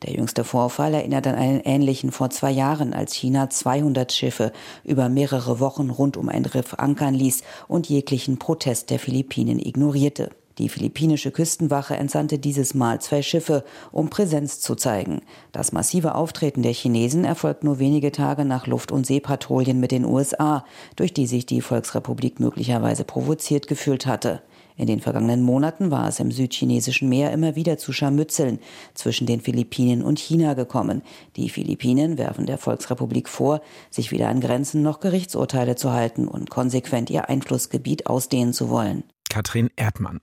Der 0.03 0.13
jüngste 0.13 0.43
Vorfall 0.43 0.93
erinnert 0.93 1.27
an 1.27 1.35
einen 1.35 1.61
ähnlichen 1.61 2.11
vor 2.11 2.29
zwei 2.29 2.51
Jahren, 2.51 2.93
als 2.93 3.13
China 3.13 3.49
200 3.49 4.11
Schiffe 4.11 4.51
über 4.83 5.07
mehrere 5.07 5.61
Wochen 5.61 5.89
rund 5.89 6.17
um 6.17 6.27
ein 6.27 6.43
Riff 6.43 6.73
ankern 6.73 7.13
ließ 7.13 7.43
und 7.69 7.87
jeglichen 7.87 8.37
Protest 8.37 8.89
der 8.89 8.99
Philippinen 8.99 9.59
ignorierte. 9.59 10.29
Die 10.57 10.67
philippinische 10.67 11.31
Küstenwache 11.31 11.95
entsandte 11.95 12.37
dieses 12.37 12.73
Mal 12.73 12.99
zwei 12.99 13.21
Schiffe, 13.21 13.63
um 13.93 14.09
Präsenz 14.09 14.59
zu 14.59 14.75
zeigen. 14.75 15.21
Das 15.53 15.71
massive 15.71 16.15
Auftreten 16.15 16.63
der 16.63 16.73
Chinesen 16.73 17.23
erfolgt 17.23 17.63
nur 17.63 17.79
wenige 17.79 18.11
Tage 18.11 18.43
nach 18.43 18.67
Luft- 18.67 18.91
und 18.91 19.05
Seepatrouillen 19.05 19.79
mit 19.79 19.91
den 19.91 20.03
USA, 20.03 20.65
durch 20.97 21.13
die 21.13 21.27
sich 21.27 21.45
die 21.45 21.61
Volksrepublik 21.61 22.41
möglicherweise 22.41 23.05
provoziert 23.05 23.67
gefühlt 23.67 24.05
hatte. 24.05 24.41
In 24.79 24.87
den 24.87 25.01
vergangenen 25.01 25.43
Monaten 25.43 25.91
war 25.91 26.07
es 26.07 26.21
im 26.21 26.31
südchinesischen 26.31 27.09
Meer 27.09 27.33
immer 27.33 27.57
wieder 27.57 27.77
zu 27.77 27.91
Scharmützeln 27.91 28.59
zwischen 28.93 29.27
den 29.27 29.41
Philippinen 29.41 30.01
und 30.01 30.19
China 30.19 30.53
gekommen. 30.53 31.01
Die 31.35 31.49
Philippinen 31.49 32.17
werfen 32.17 32.45
der 32.45 32.57
Volksrepublik 32.57 33.27
vor, 33.27 33.59
sich 33.89 34.13
weder 34.13 34.29
an 34.29 34.39
Grenzen 34.39 34.81
noch 34.81 35.01
Gerichtsurteile 35.01 35.75
zu 35.75 35.91
halten 35.91 36.29
und 36.29 36.49
konsequent 36.49 37.09
ihr 37.09 37.27
Einflussgebiet 37.27 38.07
ausdehnen 38.07 38.53
zu 38.53 38.69
wollen. 38.69 39.03
Katrin 39.29 39.69
Erdmann. 39.75 40.19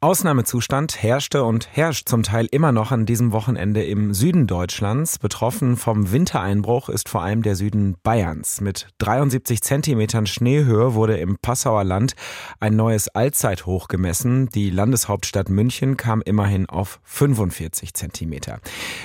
Ausnahmezustand 0.00 1.02
herrschte 1.02 1.44
und 1.44 1.68
herrscht 1.70 2.08
zum 2.08 2.22
Teil 2.22 2.46
immer 2.50 2.72
noch 2.72 2.90
an 2.90 3.06
diesem 3.06 3.32
Wochenende 3.32 3.84
im 3.84 4.14
Süden 4.14 4.46
Deutschlands. 4.46 5.18
Betroffen 5.18 5.76
vom 5.76 6.10
Wintereinbruch 6.10 6.88
ist 6.88 7.08
vor 7.08 7.22
allem 7.22 7.42
der 7.42 7.54
Süden 7.54 7.96
Bayerns. 8.02 8.60
Mit 8.60 8.88
73 8.98 9.62
Zentimetern 9.62 10.26
Schneehöhe 10.26 10.94
wurde 10.94 11.18
im 11.18 11.36
Passauer 11.40 11.84
Land 11.84 12.14
ein 12.58 12.74
neues 12.74 13.08
Allzeithoch 13.08 13.88
gemessen. 13.88 14.48
Die 14.48 14.70
Landeshauptstadt 14.70 15.48
München 15.48 15.96
kam 15.96 16.22
immerhin 16.22 16.68
auf 16.68 17.00
45 17.04 17.94
Zentimeter. 17.94 18.60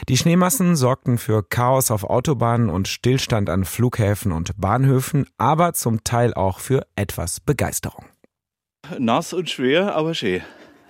Die 0.07 0.17
Schneemassen 0.17 0.75
sorgten 0.75 1.17
für 1.17 1.43
Chaos 1.43 1.91
auf 1.91 2.03
Autobahnen 2.03 2.69
und 2.69 2.87
Stillstand 2.87 3.49
an 3.49 3.65
Flughäfen 3.65 4.31
und 4.31 4.59
Bahnhöfen, 4.59 5.27
aber 5.37 5.73
zum 5.73 6.03
Teil 6.03 6.33
auch 6.33 6.59
für 6.59 6.85
etwas 6.95 7.39
Begeisterung 7.39 8.05
nass 8.99 9.33
und 9.33 9.49
schwer, 9.49 9.95
aber 9.95 10.13
schön. 10.13 10.41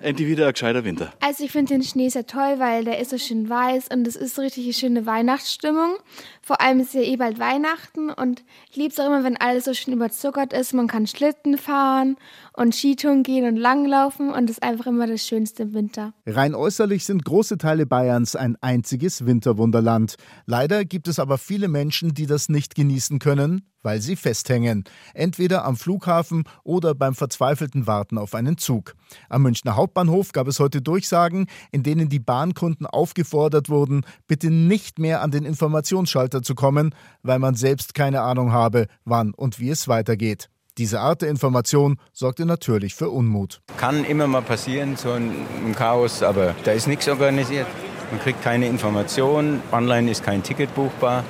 Endlich 0.02 0.28
wieder 0.28 0.48
ein 0.48 0.54
gescheiter 0.54 0.84
Winter. 0.84 1.14
Also 1.20 1.44
ich 1.44 1.52
finde 1.52 1.74
den 1.74 1.84
Schnee 1.84 2.10
sehr 2.10 2.26
toll, 2.26 2.56
weil 2.58 2.84
der 2.84 3.00
ist 3.00 3.12
so 3.12 3.20
schön 3.20 3.48
weiß 3.48 3.90
und 3.94 4.08
es 4.08 4.16
ist 4.16 4.36
so 4.36 4.42
richtig 4.42 4.64
eine 4.64 4.74
schöne 4.74 5.06
Weihnachtsstimmung. 5.06 5.96
Vor 6.42 6.60
allem 6.60 6.80
ist 6.80 6.96
ja 6.96 7.02
eh 7.02 7.18
bald 7.18 7.38
Weihnachten 7.38 8.10
und 8.10 8.44
ich 8.72 8.78
liebe 8.78 8.90
es 8.90 9.00
auch 9.00 9.06
immer, 9.06 9.24
wenn 9.24 9.38
alles 9.38 9.66
so 9.66 9.76
schön 9.76 9.94
überzuckert 9.94 10.54
ist. 10.54 10.74
Man 10.74 10.88
kann 10.88 11.06
Schlitten 11.06 11.58
fahren 11.58 12.18
und 12.54 12.74
Skitouren 12.74 13.22
gehen 13.22 13.46
und 13.46 13.58
langlaufen 13.58 14.32
und 14.32 14.50
das 14.50 14.58
ist 14.58 14.64
einfach 14.64 14.88
immer 14.88 15.06
das 15.06 15.26
Schönste 15.26 15.64
im 15.64 15.74
Winter. 15.74 16.14
Rein 16.26 16.56
äußerlich 16.56 17.06
sind 17.06 17.24
große 17.24 17.60
Teile 17.60 17.86
Bayerns 17.86 18.36
ein 18.36 18.58
einziges 18.60 19.28
Winterwunderland. 19.28 20.16
Leider 20.48 20.84
gibt 20.84 21.08
es 21.08 21.20
aber 21.20 21.38
viele 21.38 21.68
Menschen, 21.68 22.16
die 22.16 22.26
das 22.26 22.50
nicht 22.50 22.74
genießen 22.74 23.20
können, 23.20 23.68
weil 23.84 24.02
sie 24.02 24.16
festhängen. 24.16 24.84
Entweder 25.14 25.66
am 25.66 25.76
Flughafen 25.76 26.44
oder 26.64 26.96
beim 26.96 27.16
verzweifelten 27.16 27.88
Warten 27.88 28.18
auf 28.18 28.36
einen 28.36 28.58
Zug. 28.58 28.96
Am 29.30 29.44
Münchner 29.44 29.76
Hauptbahnhof 29.76 30.32
gab 30.32 30.48
es 30.48 30.60
heute 30.60 30.82
Durchsagen, 30.82 31.48
in 31.72 31.84
denen 31.84 32.10
die 32.10 32.20
Bahnkunden 32.20 32.86
aufgefordert 32.86 33.70
wurden, 33.70 34.06
bitte 34.28 34.50
nicht 34.50 35.00
mehr 35.00 35.22
an 35.22 35.32
den 35.32 35.46
Informationsschalter 35.46 36.42
zu 36.42 36.56
kommen, 36.56 36.96
weil 37.24 37.40
man 37.40 37.56
selbst 37.56 37.94
keine 37.94 38.22
Ahnung 38.22 38.52
habe, 38.52 38.88
wann 39.06 39.34
und 39.34 39.60
wie 39.60 39.70
es 39.70 39.88
weitergeht. 39.88 40.50
Diese 40.78 41.02
Art 41.02 41.22
der 41.22 41.30
Information 41.30 41.98
sorgte 42.14 42.46
natürlich 42.46 42.96
für 42.96 43.10
Unmut. 43.10 43.62
Kann 43.78 44.06
immer 44.06 44.28
mal 44.28 44.42
passieren, 44.42 44.96
so 44.96 45.12
ein, 45.12 45.32
Chaos, 45.76 46.24
aber 46.24 46.56
da 46.64 46.72
ist 46.72 46.88
nichts 46.88 47.08
organisiert. 47.10 47.68
Man 48.10 48.20
kriegt 48.22 48.42
keine 48.42 48.68
Informationen, 48.68 49.62
online 49.72 50.10
ist 50.10 50.24
kein 50.24 50.44
Ticket 50.44 50.74
buchbar. 50.74 51.24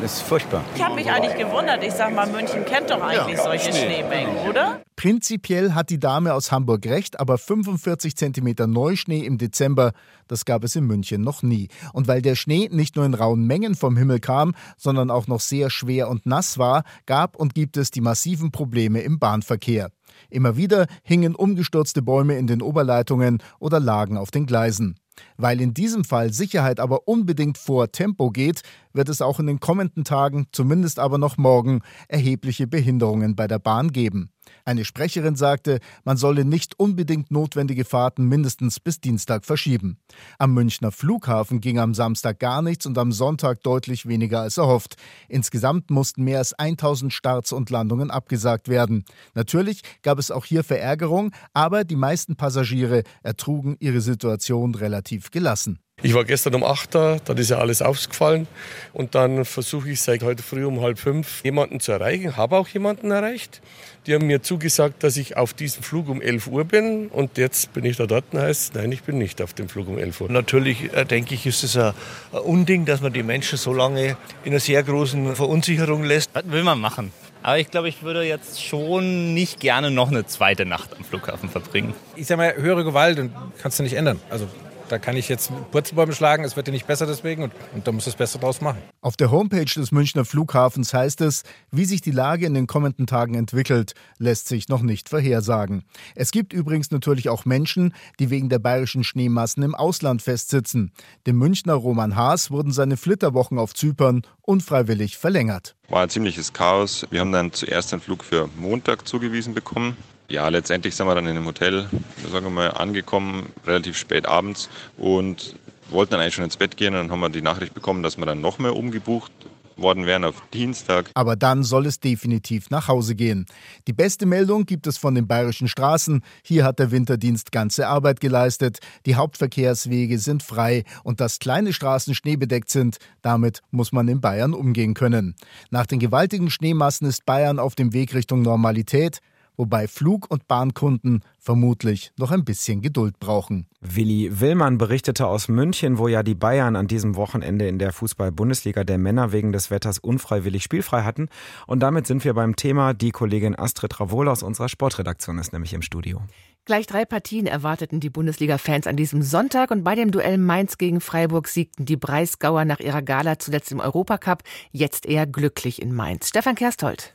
Das 0.00 0.14
ist 0.14 0.22
furchtbar. 0.22 0.64
Ich 0.74 0.82
habe 0.82 0.94
mich 0.94 1.10
eigentlich 1.10 1.36
gewundert. 1.36 1.82
Ich 1.82 1.92
sage 1.92 2.14
mal, 2.14 2.26
München 2.28 2.64
kennt 2.64 2.90
doch 2.90 3.00
eigentlich 3.00 3.36
ja, 3.36 3.42
solche 3.42 3.72
Schnee. 3.72 4.02
Schneemengen, 4.02 4.36
oder? 4.48 4.80
Prinzipiell 4.96 5.74
hat 5.74 5.90
die 5.90 5.98
Dame 5.98 6.34
aus 6.34 6.50
Hamburg 6.50 6.86
recht, 6.86 7.20
aber 7.20 7.38
45 7.38 8.16
Zentimeter 8.16 8.66
Neuschnee 8.66 9.24
im 9.24 9.38
Dezember, 9.38 9.92
das 10.26 10.44
gab 10.44 10.64
es 10.64 10.76
in 10.76 10.84
München 10.84 11.22
noch 11.22 11.42
nie. 11.42 11.68
Und 11.92 12.08
weil 12.08 12.22
der 12.22 12.34
Schnee 12.34 12.68
nicht 12.70 12.96
nur 12.96 13.04
in 13.04 13.14
rauen 13.14 13.44
Mengen 13.44 13.74
vom 13.74 13.96
Himmel 13.96 14.20
kam, 14.20 14.54
sondern 14.76 15.10
auch 15.10 15.26
noch 15.26 15.40
sehr 15.40 15.70
schwer 15.70 16.08
und 16.08 16.26
nass 16.26 16.58
war, 16.58 16.82
gab 17.06 17.36
und 17.36 17.54
gibt 17.54 17.76
es 17.76 17.90
die 17.90 18.00
massiven 18.00 18.50
Probleme 18.50 19.00
im 19.00 19.18
Bahnverkehr. 19.18 19.90
Immer 20.30 20.56
wieder 20.56 20.86
hingen 21.02 21.34
umgestürzte 21.34 22.02
Bäume 22.02 22.36
in 22.36 22.46
den 22.46 22.62
Oberleitungen 22.62 23.38
oder 23.58 23.80
lagen 23.80 24.16
auf 24.16 24.30
den 24.30 24.46
Gleisen. 24.46 24.96
Weil 25.36 25.60
in 25.60 25.74
diesem 25.74 26.04
Fall 26.04 26.32
Sicherheit 26.32 26.80
aber 26.80 27.08
unbedingt 27.08 27.58
vor 27.58 27.90
Tempo 27.90 28.30
geht, 28.30 28.62
wird 28.92 29.08
es 29.08 29.20
auch 29.20 29.40
in 29.40 29.46
den 29.46 29.60
kommenden 29.60 30.04
Tagen, 30.04 30.46
zumindest 30.52 30.98
aber 30.98 31.18
noch 31.18 31.36
morgen, 31.36 31.80
erhebliche 32.08 32.66
Behinderungen 32.66 33.36
bei 33.36 33.46
der 33.46 33.58
Bahn 33.58 33.92
geben. 33.92 34.30
Eine 34.64 34.84
Sprecherin 34.84 35.36
sagte, 35.36 35.80
man 36.04 36.16
solle 36.16 36.44
nicht 36.44 36.78
unbedingt 36.78 37.30
notwendige 37.30 37.84
Fahrten 37.84 38.26
mindestens 38.28 38.80
bis 38.80 39.00
Dienstag 39.00 39.44
verschieben. 39.44 39.98
Am 40.38 40.54
Münchner 40.54 40.92
Flughafen 40.92 41.60
ging 41.60 41.78
am 41.78 41.94
Samstag 41.94 42.38
gar 42.38 42.62
nichts 42.62 42.86
und 42.86 42.98
am 42.98 43.12
Sonntag 43.12 43.62
deutlich 43.62 44.06
weniger 44.06 44.40
als 44.40 44.58
erhofft. 44.58 44.96
Insgesamt 45.28 45.90
mussten 45.90 46.24
mehr 46.24 46.38
als 46.38 46.52
1000 46.52 47.12
Starts 47.12 47.52
und 47.52 47.70
Landungen 47.70 48.10
abgesagt 48.10 48.68
werden. 48.68 49.04
Natürlich 49.34 49.82
gab 50.02 50.18
es 50.18 50.30
auch 50.30 50.44
hier 50.44 50.64
Verärgerung, 50.64 51.32
aber 51.52 51.84
die 51.84 51.96
meisten 51.96 52.36
Passagiere 52.36 53.02
ertrugen 53.22 53.76
ihre 53.80 54.00
Situation 54.00 54.74
relativ 54.74 55.30
gelassen. 55.30 55.80
Ich 56.00 56.14
war 56.14 56.24
gestern 56.24 56.54
um 56.54 56.62
8 56.62 56.94
da, 56.94 57.16
dann 57.24 57.36
ist 57.38 57.50
ja 57.50 57.58
alles 57.58 57.82
ausgefallen 57.82 58.46
und 58.92 59.16
dann 59.16 59.44
versuche 59.44 59.90
ich 59.90 60.00
seit 60.00 60.22
heute 60.22 60.44
früh 60.44 60.64
um 60.64 60.80
halb 60.80 60.96
fünf 60.96 61.42
jemanden 61.42 61.80
zu 61.80 61.90
erreichen. 61.90 62.36
Habe 62.36 62.56
auch 62.56 62.68
jemanden 62.68 63.10
erreicht. 63.10 63.60
Die 64.06 64.14
haben 64.14 64.28
mir 64.28 64.40
zugesagt, 64.40 65.02
dass 65.02 65.16
ich 65.16 65.36
auf 65.36 65.54
diesem 65.54 65.82
Flug 65.82 66.08
um 66.08 66.22
11 66.22 66.46
Uhr 66.46 66.64
bin 66.64 67.08
und 67.08 67.36
jetzt 67.36 67.72
bin 67.72 67.84
ich 67.84 67.96
da 67.96 68.06
dort 68.06 68.26
und 68.30 68.38
heißt, 68.38 68.76
nein, 68.76 68.92
ich 68.92 69.02
bin 69.02 69.18
nicht 69.18 69.42
auf 69.42 69.54
dem 69.54 69.68
Flug 69.68 69.88
um 69.88 69.98
11 69.98 70.20
Uhr. 70.20 70.30
Natürlich 70.30 70.92
äh, 70.94 71.04
denke 71.04 71.34
ich, 71.34 71.46
ist 71.46 71.64
es 71.64 71.76
ein, 71.76 71.92
Unding, 72.30 72.84
dass 72.84 73.00
man 73.00 73.12
die 73.12 73.24
Menschen 73.24 73.58
so 73.58 73.72
lange 73.72 74.16
in 74.44 74.52
einer 74.52 74.60
sehr 74.60 74.84
großen 74.84 75.34
Verunsicherung 75.34 76.04
lässt. 76.04 76.30
Was 76.32 76.48
will 76.48 76.62
man 76.62 76.78
machen? 76.78 77.10
Aber 77.42 77.58
ich 77.58 77.72
glaube, 77.72 77.88
ich 77.88 78.04
würde 78.04 78.22
jetzt 78.22 78.64
schon 78.64 79.34
nicht 79.34 79.58
gerne 79.58 79.90
noch 79.90 80.10
eine 80.10 80.26
zweite 80.26 80.64
Nacht 80.64 80.96
am 80.96 81.04
Flughafen 81.04 81.48
verbringen. 81.48 81.92
Ich 82.14 82.28
sage 82.28 82.40
mal, 82.40 82.54
höhere 82.54 82.84
Gewalt 82.84 83.20
kannst 83.60 83.80
du 83.80 83.82
nicht 83.82 83.94
ändern. 83.94 84.20
Also 84.30 84.48
da 84.88 84.98
kann 84.98 85.16
ich 85.16 85.28
jetzt 85.28 85.52
Purzelbäume 85.70 86.12
schlagen, 86.12 86.44
es 86.44 86.56
wird 86.56 86.66
ja 86.66 86.72
nicht 86.72 86.86
besser 86.86 87.06
deswegen 87.06 87.42
und, 87.42 87.52
und 87.74 87.86
da 87.86 87.92
muss 87.92 88.06
das 88.06 88.16
Beste 88.16 88.38
draus 88.38 88.60
machen. 88.60 88.78
Auf 89.00 89.16
der 89.16 89.30
Homepage 89.30 89.64
des 89.64 89.92
Münchner 89.92 90.24
Flughafens 90.24 90.92
heißt 90.94 91.20
es, 91.20 91.42
wie 91.70 91.84
sich 91.84 92.00
die 92.00 92.10
Lage 92.10 92.46
in 92.46 92.54
den 92.54 92.66
kommenden 92.66 93.06
Tagen 93.06 93.34
entwickelt, 93.34 93.94
lässt 94.18 94.48
sich 94.48 94.68
noch 94.68 94.82
nicht 94.82 95.08
vorhersagen. 95.08 95.84
Es 96.14 96.30
gibt 96.30 96.52
übrigens 96.52 96.90
natürlich 96.90 97.28
auch 97.28 97.44
Menschen, 97.44 97.94
die 98.18 98.30
wegen 98.30 98.48
der 98.48 98.58
bayerischen 98.58 99.04
Schneemassen 99.04 99.62
im 99.62 99.74
Ausland 99.74 100.22
festsitzen. 100.22 100.92
Dem 101.26 101.38
Münchner 101.38 101.74
Roman 101.74 102.16
Haas 102.16 102.50
wurden 102.50 102.72
seine 102.72 102.96
Flitterwochen 102.96 103.58
auf 103.58 103.74
Zypern 103.74 104.22
unfreiwillig 104.42 105.18
verlängert. 105.18 105.76
War 105.88 106.02
ein 106.02 106.10
ziemliches 106.10 106.52
Chaos. 106.52 107.06
Wir 107.10 107.20
haben 107.20 107.32
dann 107.32 107.52
zuerst 107.52 107.92
einen 107.92 108.02
Flug 108.02 108.24
für 108.24 108.48
Montag 108.56 109.06
zugewiesen 109.06 109.54
bekommen 109.54 109.96
ja, 110.28 110.48
letztendlich 110.48 110.94
sind 110.94 111.06
wir 111.06 111.14
dann 111.14 111.26
in 111.26 111.36
einem 111.36 111.46
Hotel, 111.46 111.88
sagen 112.30 112.46
wir 112.46 112.50
mal, 112.50 112.70
angekommen, 112.72 113.50
relativ 113.66 113.96
spät 113.96 114.26
abends 114.26 114.68
und 114.96 115.56
wollten 115.90 116.12
dann 116.12 116.20
eigentlich 116.20 116.34
schon 116.34 116.44
ins 116.44 116.56
Bett 116.56 116.76
gehen. 116.76 116.94
Und 116.94 117.00
dann 117.00 117.10
haben 117.10 117.20
wir 117.20 117.30
die 117.30 117.42
Nachricht 117.42 117.74
bekommen, 117.74 118.02
dass 118.02 118.18
wir 118.18 118.26
dann 118.26 118.40
noch 118.40 118.58
mehr 118.58 118.76
umgebucht 118.76 119.32
worden 119.78 120.06
wären 120.06 120.24
auf 120.24 120.42
Dienstag. 120.52 121.10
Aber 121.14 121.36
dann 121.36 121.62
soll 121.62 121.86
es 121.86 122.00
definitiv 122.00 122.68
nach 122.68 122.88
Hause 122.88 123.14
gehen. 123.14 123.46
Die 123.86 123.92
beste 123.92 124.26
Meldung 124.26 124.66
gibt 124.66 124.86
es 124.86 124.98
von 124.98 125.14
den 125.14 125.26
bayerischen 125.26 125.68
Straßen. 125.68 126.22
Hier 126.42 126.64
hat 126.64 126.78
der 126.78 126.90
Winterdienst 126.90 127.52
ganze 127.52 127.86
Arbeit 127.86 128.20
geleistet. 128.20 128.80
Die 129.06 129.14
Hauptverkehrswege 129.14 130.18
sind 130.18 130.42
frei 130.42 130.84
und 131.04 131.20
dass 131.20 131.38
kleine 131.38 131.72
Straßen 131.72 132.14
schneebedeckt 132.14 132.70
sind, 132.70 132.98
damit 133.22 133.62
muss 133.70 133.92
man 133.92 134.08
in 134.08 134.20
Bayern 134.20 134.52
umgehen 134.52 134.94
können. 134.94 135.36
Nach 135.70 135.86
den 135.86 136.00
gewaltigen 136.00 136.50
Schneemassen 136.50 137.06
ist 137.06 137.24
Bayern 137.24 137.58
auf 137.58 137.74
dem 137.74 137.92
Weg 137.92 138.14
Richtung 138.14 138.42
Normalität 138.42 139.20
wobei 139.58 139.86
Flug- 139.86 140.30
und 140.30 140.48
Bahnkunden 140.48 141.22
vermutlich 141.38 142.12
noch 142.16 142.30
ein 142.30 142.46
bisschen 142.46 142.80
Geduld 142.80 143.18
brauchen. 143.18 143.66
Willi 143.80 144.40
Willmann 144.40 144.78
berichtete 144.78 145.26
aus 145.26 145.48
München, 145.48 145.98
wo 145.98 146.08
ja 146.08 146.22
die 146.22 146.34
Bayern 146.34 146.76
an 146.76 146.86
diesem 146.86 147.16
Wochenende 147.16 147.68
in 147.68 147.78
der 147.78 147.92
Fußball-Bundesliga 147.92 148.84
der 148.84 148.96
Männer 148.98 149.32
wegen 149.32 149.52
des 149.52 149.70
Wetters 149.70 149.98
unfreiwillig 149.98 150.62
spielfrei 150.62 151.02
hatten. 151.02 151.28
Und 151.66 151.80
damit 151.80 152.06
sind 152.06 152.24
wir 152.24 152.32
beim 152.32 152.56
Thema. 152.56 152.94
Die 152.94 153.10
Kollegin 153.10 153.58
Astrid 153.58 154.00
Ravol 154.00 154.28
aus 154.28 154.42
unserer 154.42 154.70
Sportredaktion 154.70 155.38
ist 155.38 155.52
nämlich 155.52 155.74
im 155.74 155.82
Studio. 155.82 156.22
Gleich 156.64 156.86
drei 156.86 157.04
Partien 157.06 157.46
erwarteten 157.46 157.98
die 157.98 158.10
Bundesliga-Fans 158.10 158.86
an 158.86 158.96
diesem 158.96 159.22
Sonntag 159.22 159.70
und 159.70 159.84
bei 159.84 159.94
dem 159.94 160.10
Duell 160.10 160.36
Mainz 160.36 160.76
gegen 160.76 161.00
Freiburg 161.00 161.48
siegten 161.48 161.86
die 161.86 161.96
Breisgauer 161.96 162.66
nach 162.66 162.78
ihrer 162.78 163.00
Gala 163.00 163.38
zuletzt 163.38 163.72
im 163.72 163.80
Europacup, 163.80 164.42
jetzt 164.70 165.06
eher 165.06 165.26
glücklich 165.26 165.80
in 165.80 165.94
Mainz. 165.94 166.28
Stefan 166.28 166.56
Kersthold. 166.56 167.14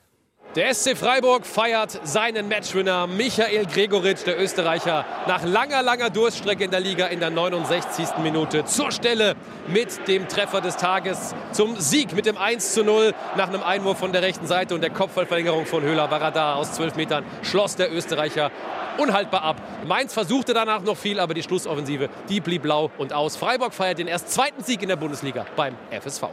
Der 0.55 0.71
SC 0.71 0.95
Freiburg 0.95 1.47
feiert 1.47 1.99
seinen 2.03 2.47
Matchwinner 2.47 3.07
Michael 3.07 3.65
Gregoritsch, 3.65 4.23
der 4.23 4.39
Österreicher, 4.39 5.03
nach 5.25 5.43
langer, 5.43 5.81
langer 5.81 6.11
Durststrecke 6.11 6.63
in 6.65 6.69
der 6.69 6.79
Liga 6.79 7.07
in 7.07 7.19
der 7.19 7.31
69. 7.31 8.17
Minute 8.21 8.63
zur 8.65 8.91
Stelle 8.91 9.35
mit 9.65 10.07
dem 10.07 10.27
Treffer 10.27 10.61
des 10.61 10.77
Tages 10.77 11.33
zum 11.53 11.77
Sieg 11.77 12.13
mit 12.13 12.27
dem 12.27 12.37
1 12.37 12.75
zu 12.75 12.83
0 12.83 13.15
nach 13.35 13.47
einem 13.47 13.63
Einwurf 13.63 13.97
von 13.97 14.11
der 14.11 14.21
rechten 14.21 14.45
Seite 14.45 14.75
und 14.75 14.81
der 14.81 14.91
Kopfballverlängerung 14.91 15.65
von 15.65 15.81
Höhler 15.81 16.07
Barada 16.07 16.53
aus 16.53 16.73
12 16.73 16.97
Metern 16.97 17.25
schloss 17.41 17.75
der 17.75 17.91
Österreicher 17.91 18.51
unhaltbar 18.99 19.41
ab. 19.41 19.55
Mainz 19.87 20.13
versuchte 20.13 20.53
danach 20.53 20.83
noch 20.83 20.97
viel, 20.97 21.19
aber 21.19 21.33
die 21.33 21.41
Schlussoffensive, 21.41 22.09
die 22.29 22.41
blieb 22.41 22.61
blau 22.61 22.91
und 22.99 23.11
aus. 23.11 23.37
Freiburg 23.37 23.73
feiert 23.73 23.97
den 23.97 24.07
erst 24.07 24.29
zweiten 24.29 24.63
Sieg 24.63 24.83
in 24.83 24.89
der 24.89 24.97
Bundesliga 24.97 25.47
beim 25.55 25.75
FSV. 25.89 26.25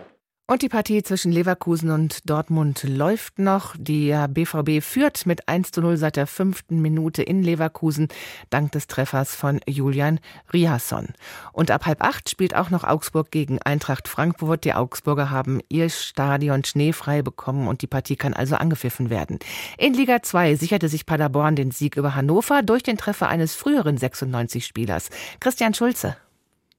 Und 0.50 0.62
die 0.62 0.68
Partie 0.68 1.04
zwischen 1.04 1.30
Leverkusen 1.30 1.92
und 1.92 2.28
Dortmund 2.28 2.82
läuft 2.82 3.38
noch. 3.38 3.76
Der 3.78 4.26
BVB 4.26 4.82
führt 4.82 5.24
mit 5.24 5.46
1 5.48 5.70
zu 5.70 5.80
0 5.80 5.96
seit 5.96 6.16
der 6.16 6.26
fünften 6.26 6.82
Minute 6.82 7.22
in 7.22 7.44
Leverkusen, 7.44 8.08
dank 8.50 8.72
des 8.72 8.88
Treffers 8.88 9.36
von 9.36 9.60
Julian 9.68 10.18
Riasson. 10.52 11.10
Und 11.52 11.70
ab 11.70 11.86
halb 11.86 12.02
acht 12.02 12.28
spielt 12.28 12.56
auch 12.56 12.68
noch 12.70 12.82
Augsburg 12.82 13.30
gegen 13.30 13.62
Eintracht 13.62 14.08
Frankfurt. 14.08 14.64
Die 14.64 14.74
Augsburger 14.74 15.30
haben 15.30 15.60
ihr 15.68 15.88
Stadion 15.88 16.64
schneefrei 16.64 17.22
bekommen 17.22 17.68
und 17.68 17.82
die 17.82 17.86
Partie 17.86 18.16
kann 18.16 18.34
also 18.34 18.56
angepfiffen 18.56 19.08
werden. 19.08 19.38
In 19.78 19.94
Liga 19.94 20.20
2 20.20 20.56
sicherte 20.56 20.88
sich 20.88 21.06
Paderborn 21.06 21.54
den 21.54 21.70
Sieg 21.70 21.96
über 21.96 22.16
Hannover 22.16 22.62
durch 22.62 22.82
den 22.82 22.96
Treffer 22.96 23.28
eines 23.28 23.54
früheren 23.54 23.98
96-Spielers. 23.98 25.10
Christian 25.38 25.74
Schulze. 25.74 26.16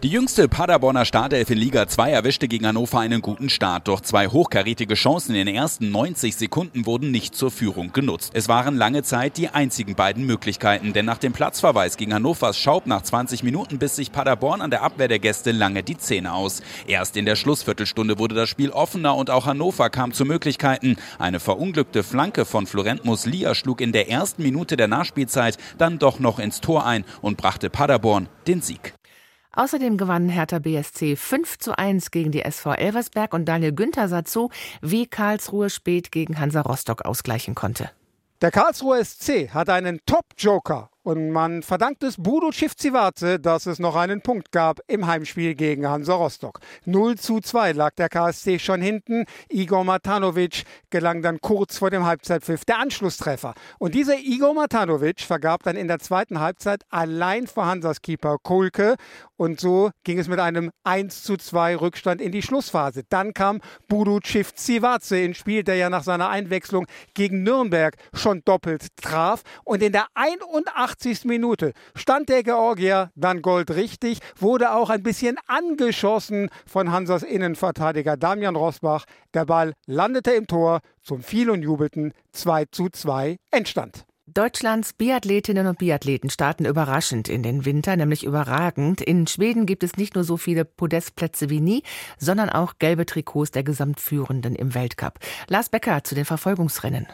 Die 0.04 0.10
jüngste 0.10 0.50
Paderborner 0.50 1.06
Startelf 1.06 1.52
in 1.52 1.60
Liga 1.60 1.88
2 1.88 2.10
erwischte 2.10 2.48
gegen 2.48 2.66
Hannover 2.66 3.00
einen 3.00 3.22
guten 3.22 3.50
Start, 3.50 3.88
doch 3.88 4.02
zwei 4.02 4.30
hochkarätige 4.30 4.96
Chancen 4.96 5.36
in 5.36 5.46
den 5.46 5.56
ersten 5.56 5.92
90 5.92 6.36
Sekunden 6.36 6.88
wurden 6.88 7.12
nicht 7.12 7.36
zur 7.36 7.52
Führung 7.52 7.94
genutzt. 7.94 8.32
Es 8.34 8.50
waren 8.50 8.78
lange 8.78 9.04
Zeit 9.04 9.38
die 9.38 9.50
einzigen 9.50 9.94
beiden 9.94 10.26
Möglichkeiten, 10.26 10.94
denn 10.94 11.06
nach 11.06 11.20
dem 11.20 11.34
Platzverweis 11.34 11.98
gegen 11.98 12.16
Hannovers 12.16 12.58
Schaub 12.58 12.88
nach 12.88 13.04
20 13.04 13.44
Minuten 13.44 13.78
biss 13.78 13.96
sich 13.96 14.12
Paderborn 14.12 14.62
an 14.62 14.72
der 14.72 14.82
Abwehr 14.82 15.08
der 15.08 15.20
Gäste 15.20 15.52
lange 15.52 15.84
die 15.84 16.00
Zähne 16.00 16.34
aus. 16.34 16.64
Erst 16.88 17.16
in 17.16 17.26
der 17.26 17.36
Schlussviertelstunde 17.36 18.18
wurde 18.18 18.34
das 18.34 18.50
Spiel 18.50 18.72
offener 18.72 19.16
und 19.16 19.30
auch 19.30 19.46
Hannover 19.46 19.92
kam 19.92 20.14
zu 20.14 20.26
Möglichkeiten. 20.26 20.96
Eine 21.20 21.40
verunglückte 21.40 22.02
Flanke 22.02 22.46
von 22.46 22.66
Florent 22.66 23.06
Muslia 23.06 23.54
schlug 23.54 23.82
in 23.82 23.92
der 23.92 24.10
ersten 24.10 24.42
Minute 24.42 24.78
der 24.78 24.88
Nachspielzeit 24.88 25.60
dann 25.78 26.00
doch 26.00 26.18
noch 26.18 26.40
ins 26.40 26.60
Tor 26.60 26.88
ein 26.88 27.06
und 27.22 27.38
brachte 27.38 27.70
Paderborn 27.70 28.30
den 28.48 28.64
Sieg. 28.64 28.96
Außerdem 29.54 29.98
gewann 29.98 30.30
Hertha 30.30 30.60
BSC 30.60 31.16
5 31.16 31.60
zu 31.60 31.78
1 31.78 32.12
gegen 32.12 32.32
die 32.32 32.44
SV 32.44 32.74
Elversberg 32.74 33.34
und 33.34 33.46
Daniel 33.46 33.74
Günther 33.74 34.08
sah 34.08 34.24
zu, 34.24 34.50
wie 34.82 35.08
Karlsruhe 35.08 35.70
spät 35.70 36.12
gegen 36.12 36.40
Hansa 36.40 36.62
Rostock 36.62 37.04
ausgleichen 37.06 37.54
konnte. 37.54 37.92
Der 38.42 38.52
Karlsruher 38.52 39.04
SC 39.04 39.50
hat 39.54 39.70
einen 39.70 40.00
Top-Joker 40.06 40.90
und 41.04 41.32
man 41.32 41.64
verdankt 41.64 42.04
es 42.04 42.18
Budo 42.18 42.52
Civcivace, 42.52 43.40
dass 43.42 43.66
es 43.66 43.80
noch 43.80 43.96
einen 43.96 44.22
Punkt 44.22 44.52
gab 44.52 44.80
im 44.88 45.08
Heimspiel 45.08 45.56
gegen 45.56 45.88
Hansa 45.88 46.14
Rostock. 46.14 46.60
0 46.86 47.18
zu 47.18 47.40
2 47.40 47.72
lag 47.72 47.96
der 47.96 48.10
KSC 48.10 48.60
schon 48.60 48.82
hinten. 48.82 49.26
Igor 49.50 49.84
Matanovic 49.84 50.64
gelang 50.92 51.22
dann 51.22 51.42
kurz 51.42 51.80
vor 51.80 51.90
dem 51.90 52.06
Halbzeitpfiff 52.06 52.66
der 52.66 52.80
Anschlusstreffer. 52.80 53.56
Und 53.80 53.96
dieser 53.96 54.20
Igor 54.20 54.54
Matanovic 54.54 55.22
vergab 55.22 55.64
dann 55.64 55.76
in 55.76 55.88
der 55.88 56.00
zweiten 56.00 56.40
Halbzeit 56.40 56.84
allein 56.90 57.48
vor 57.48 57.66
Hansas 57.66 58.02
Keeper 58.02 58.38
Kulke. 58.38 58.96
Und 59.38 59.60
so 59.60 59.90
ging 60.04 60.20
es 60.20 60.28
mit 60.28 60.40
einem 60.40 60.70
1 60.84 61.24
zu 61.24 61.36
2 61.36 61.78
Rückstand 61.78 62.22
in 62.22 62.32
die 62.32 62.44
Schlussphase. 62.44 63.02
Dann 63.10 63.34
kam 63.34 63.60
Budo 63.88 64.20
Civcivace 64.24 65.14
ins 65.14 65.38
Spiel, 65.38 65.64
der 65.64 65.76
ja 65.78 65.90
nach 65.90 66.04
seiner 66.04 66.30
Einwechslung 66.30 66.86
gegen 67.16 67.42
Nürnberg 67.42 67.96
schon 68.14 68.44
doppelt 68.46 68.88
traf. 68.98 69.42
Und 69.64 69.82
in 69.82 69.94
der 69.94 70.06
81 70.14 70.91
80. 70.92 71.26
Minute 71.26 71.74
stand 71.96 72.28
der 72.28 72.44
Georgier 72.44 73.12
dann 73.16 73.42
goldrichtig, 73.42 74.20
wurde 74.38 74.74
auch 74.74 74.90
ein 74.90 75.04
bisschen 75.04 75.38
angeschossen 75.48 76.50
von 76.66 76.92
Hansas 76.92 77.24
Innenverteidiger 77.24 78.18
Damian 78.18 78.58
Rosbach. 78.58 79.06
Der 79.34 79.46
Ball 79.46 79.74
landete 79.88 80.32
im 80.32 80.48
Tor 80.48 80.82
zum 81.02 81.24
viel 81.24 81.50
und 81.50 81.62
jubelten 81.62 82.14
2 82.34 82.66
zu 82.66 82.90
2 82.90 83.38
Endstand. 83.52 84.06
Deutschlands 84.28 84.94
Biathletinnen 84.94 85.68
und 85.68 85.78
Biathleten 85.78 86.30
starten 86.30 86.66
überraschend 86.66 87.28
in 87.28 87.44
den 87.44 87.66
Winter, 87.66 87.96
nämlich 87.96 88.24
überragend. 88.24 89.02
In 89.02 89.28
Schweden 89.28 89.66
gibt 89.66 89.84
es 89.84 89.98
nicht 89.98 90.16
nur 90.16 90.24
so 90.24 90.38
viele 90.38 90.64
Podestplätze 90.66 91.50
wie 91.50 91.60
nie, 91.60 91.84
sondern 92.18 92.50
auch 92.50 92.74
gelbe 92.80 93.06
Trikots 93.06 93.52
der 93.52 93.64
Gesamtführenden 93.64 94.56
im 94.56 94.74
Weltcup. 94.74 95.20
Lars 95.48 95.70
Becker 95.70 96.04
zu 96.04 96.16
den 96.16 96.26
Verfolgungsrennen. 96.26 97.08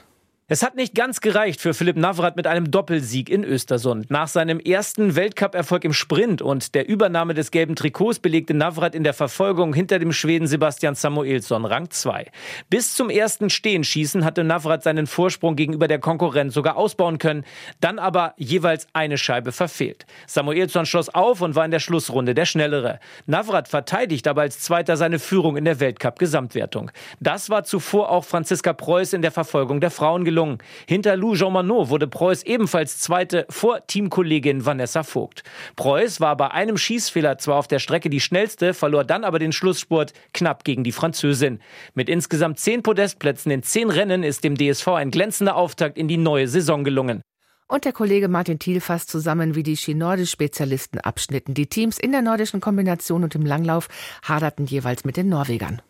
Es 0.50 0.64
hat 0.64 0.78
nicht 0.78 0.96
ganz 0.96 1.20
gereicht 1.20 1.60
für 1.60 1.74
Philipp 1.74 1.98
Navrat 1.98 2.38
mit 2.38 2.48
einem 2.48 2.72
Doppelsieg 2.72 3.30
in 3.30 3.44
Östersund. 3.44 4.10
Nach 4.10 4.30
seinem 4.30 4.62
ersten 4.62 5.18
Weltcup-Erfolg 5.18 5.84
im 5.84 5.92
Sprint 5.92 6.42
und 6.42 6.74
der 6.74 6.88
Übernahme 6.88 7.34
des 7.34 7.52
gelben 7.52 7.76
Trikots 7.76 8.20
belegte 8.20 8.54
Navrat 8.54 8.96
in 8.96 9.04
der 9.04 9.14
Verfolgung 9.14 9.74
hinter 9.74 10.00
dem 10.00 10.14
Schweden 10.14 10.48
Sebastian 10.48 10.96
Samuelsson 10.96 11.66
Rang 11.66 11.90
2. 11.90 12.32
Bis 12.70 12.96
zum 12.96 13.10
ersten 13.10 13.50
Stehenschießen 13.50 14.24
hatte 14.24 14.46
Navrat 14.46 14.84
seinen 14.84 15.06
Vorsprung 15.06 15.58
gegenüber 15.58 15.90
der 15.90 16.00
Konkurrenz 16.00 16.54
sogar 16.54 16.78
ausbauen 16.78 17.18
können, 17.18 17.44
dann 17.82 18.00
aber 18.00 18.34
jeweils 18.38 18.88
eine 18.94 19.18
Scheibe 19.18 19.52
verfehlt. 19.52 20.06
Samuelsson 20.28 20.86
schloss 20.86 21.10
auf 21.10 21.42
und 21.42 21.56
war 21.56 21.66
in 21.66 21.72
der 21.72 21.82
Schlussrunde 21.82 22.34
der 22.34 22.46
Schnellere. 22.46 23.02
Navrat 23.26 23.68
verteidigt 23.68 24.30
aber 24.30 24.44
als 24.44 24.62
Zweiter 24.62 24.96
seine 24.96 25.20
Führung 25.20 25.58
in 25.58 25.66
der 25.66 25.82
Weltcup-Gesamtwertung. 25.82 26.90
Das 27.20 27.50
war 27.50 27.66
zuvor 27.66 28.12
auch 28.12 28.24
Franziska 28.24 28.72
Preuß 28.72 29.12
in 29.12 29.22
der 29.22 29.32
Verfolgung 29.34 29.82
der 29.82 29.92
Frauen 29.92 30.24
gelungen 30.24 30.37
gelungen. 30.38 30.60
Hinter 30.88 31.16
Lou 31.16 31.36
Jean 31.36 31.52
Monod 31.52 31.90
wurde 31.90 32.08
Preuß 32.08 32.44
ebenfalls 32.44 33.00
Zweite 33.00 33.46
vor 33.50 33.86
Teamkollegin 33.88 34.66
Vanessa 34.66 35.02
Vogt. 35.02 35.44
Preuß 35.76 36.22
war 36.22 36.38
bei 36.38 36.52
einem 36.52 36.78
Schießfehler 36.78 37.40
zwar 37.40 37.56
auf 37.58 37.68
der 37.68 37.80
Strecke 37.80 38.10
die 38.10 38.20
schnellste, 38.20 38.76
verlor 38.76 39.04
dann 39.04 39.24
aber 39.24 39.40
den 39.40 39.52
Schlussspurt 39.52 40.14
knapp 40.34 40.64
gegen 40.64 40.84
die 40.84 40.92
Französin. 40.92 41.60
Mit 41.96 42.08
insgesamt 42.08 42.60
zehn 42.60 42.84
Podestplätzen 42.84 43.52
in 43.52 43.64
zehn 43.64 43.90
Rennen 43.90 44.24
ist 44.24 44.44
dem 44.44 44.56
DSV 44.56 44.90
ein 44.90 45.12
glänzender 45.12 45.56
Auftakt 45.56 45.98
in 45.98 46.08
die 46.08 46.18
neue 46.18 46.48
Saison 46.48 46.84
gelungen. 46.84 47.22
Und 47.68 47.84
der 47.84 47.92
Kollege 47.92 48.30
Martin 48.30 48.60
Thiel 48.60 48.80
fasst 48.80 49.10
zusammen, 49.10 49.56
wie 49.56 49.64
die 49.64 49.76
Ski-Nordisch-Spezialisten 49.76 51.00
abschnitten. 51.00 51.54
Die 51.54 51.68
Teams 51.68 51.98
in 51.98 52.14
der 52.14 52.22
nordischen 52.22 52.62
Kombination 52.62 53.24
und 53.24 53.36
im 53.36 53.46
Langlauf 53.46 53.90
haderten 54.24 54.68
jeweils 54.68 55.04
mit 55.04 55.18
den 55.18 55.28
Norwegern. 55.28 55.82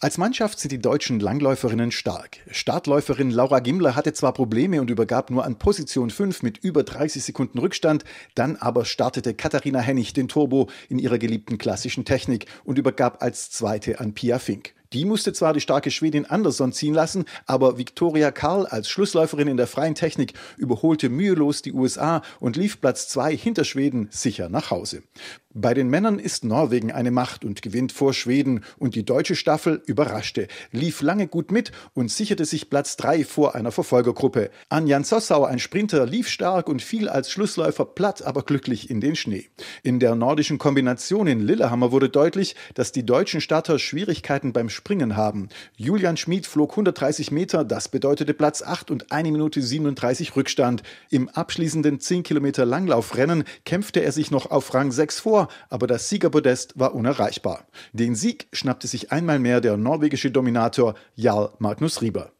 Als 0.00 0.18
Mannschaft 0.18 0.58
sind 0.58 0.72
die 0.72 0.80
deutschen 0.80 1.20
Langläuferinnen 1.20 1.92
stark. 1.92 2.38
Startläuferin 2.50 3.30
Laura 3.30 3.60
Gimler 3.60 3.94
hatte 3.94 4.12
zwar 4.12 4.32
Probleme 4.34 4.80
und 4.80 4.90
übergab 4.90 5.30
nur 5.30 5.44
an 5.44 5.56
Position 5.56 6.10
5 6.10 6.42
mit 6.42 6.58
über 6.58 6.82
30 6.82 7.22
Sekunden 7.22 7.58
Rückstand, 7.58 8.04
dann 8.34 8.56
aber 8.56 8.84
startete 8.84 9.34
Katharina 9.34 9.78
Hennig 9.78 10.12
den 10.12 10.28
Turbo 10.28 10.68
in 10.88 10.98
ihrer 10.98 11.18
geliebten 11.18 11.58
klassischen 11.58 12.04
Technik 12.04 12.46
und 12.64 12.76
übergab 12.76 13.22
als 13.22 13.50
Zweite 13.50 14.00
an 14.00 14.14
Pia 14.14 14.40
Fink. 14.40 14.74
Die 14.92 15.04
musste 15.04 15.32
zwar 15.32 15.52
die 15.52 15.60
starke 15.60 15.90
Schwedin 15.90 16.26
Andersson 16.26 16.72
ziehen 16.72 16.94
lassen, 16.94 17.24
aber 17.46 17.78
Victoria 17.78 18.30
Karl 18.30 18.66
als 18.66 18.88
Schlussläuferin 18.88 19.48
in 19.48 19.56
der 19.56 19.66
freien 19.66 19.94
Technik 19.94 20.34
überholte 20.56 21.08
mühelos 21.08 21.62
die 21.62 21.72
USA 21.72 22.22
und 22.40 22.56
lief 22.56 22.80
Platz 22.80 23.08
zwei 23.08 23.36
hinter 23.36 23.64
Schweden 23.64 24.08
sicher 24.10 24.48
nach 24.48 24.70
Hause. 24.70 25.02
Bei 25.56 25.72
den 25.72 25.88
Männern 25.88 26.18
ist 26.18 26.44
Norwegen 26.44 26.90
eine 26.90 27.12
Macht 27.12 27.44
und 27.44 27.62
gewinnt 27.62 27.92
vor 27.92 28.12
Schweden 28.12 28.64
und 28.76 28.96
die 28.96 29.04
deutsche 29.04 29.36
Staffel 29.36 29.80
überraschte, 29.86 30.48
lief 30.72 31.00
lange 31.00 31.28
gut 31.28 31.52
mit 31.52 31.70
und 31.92 32.10
sicherte 32.10 32.44
sich 32.44 32.70
Platz 32.70 32.96
drei 32.96 33.24
vor 33.24 33.54
einer 33.54 33.70
Verfolgergruppe. 33.70 34.50
Anjan 34.68 35.04
Sossau, 35.04 35.44
ein 35.44 35.60
Sprinter, 35.60 36.06
lief 36.06 36.28
stark 36.28 36.68
und 36.68 36.82
fiel 36.82 37.08
als 37.08 37.30
Schlussläufer 37.30 37.84
platt, 37.84 38.22
aber 38.22 38.42
glücklich 38.42 38.90
in 38.90 39.00
den 39.00 39.14
Schnee. 39.14 39.48
In 39.84 40.00
der 40.00 40.16
nordischen 40.16 40.58
Kombination 40.58 41.28
in 41.28 41.38
Lillehammer 41.38 41.92
wurde 41.92 42.08
deutlich, 42.08 42.56
dass 42.74 42.90
die 42.90 43.06
deutschen 43.06 43.40
Starter 43.40 43.78
Schwierigkeiten 43.78 44.52
beim 44.52 44.68
Springen 44.84 45.16
haben. 45.16 45.48
Julian 45.78 46.18
Schmid 46.18 46.46
flog 46.46 46.72
130 46.72 47.30
Meter, 47.30 47.64
das 47.64 47.88
bedeutete 47.88 48.34
Platz 48.34 48.60
8 48.60 48.90
und 48.90 49.10
1 49.12 49.30
Minute 49.30 49.62
37 49.62 50.36
Rückstand. 50.36 50.82
Im 51.08 51.30
abschließenden 51.30 52.00
10 52.00 52.22
Kilometer 52.22 52.66
Langlaufrennen 52.66 53.44
kämpfte 53.64 54.00
er 54.00 54.12
sich 54.12 54.30
noch 54.30 54.50
auf 54.50 54.74
Rang 54.74 54.92
6 54.92 55.20
vor, 55.20 55.48
aber 55.70 55.86
das 55.86 56.10
Siegerpodest 56.10 56.78
war 56.78 56.94
unerreichbar. 56.94 57.66
Den 57.94 58.14
Sieg 58.14 58.46
schnappte 58.52 58.86
sich 58.86 59.10
einmal 59.10 59.38
mehr 59.38 59.62
der 59.62 59.78
norwegische 59.78 60.30
Dominator 60.30 60.96
Jarl 61.14 61.54
Magnus 61.58 62.02
Rieber. 62.02 62.32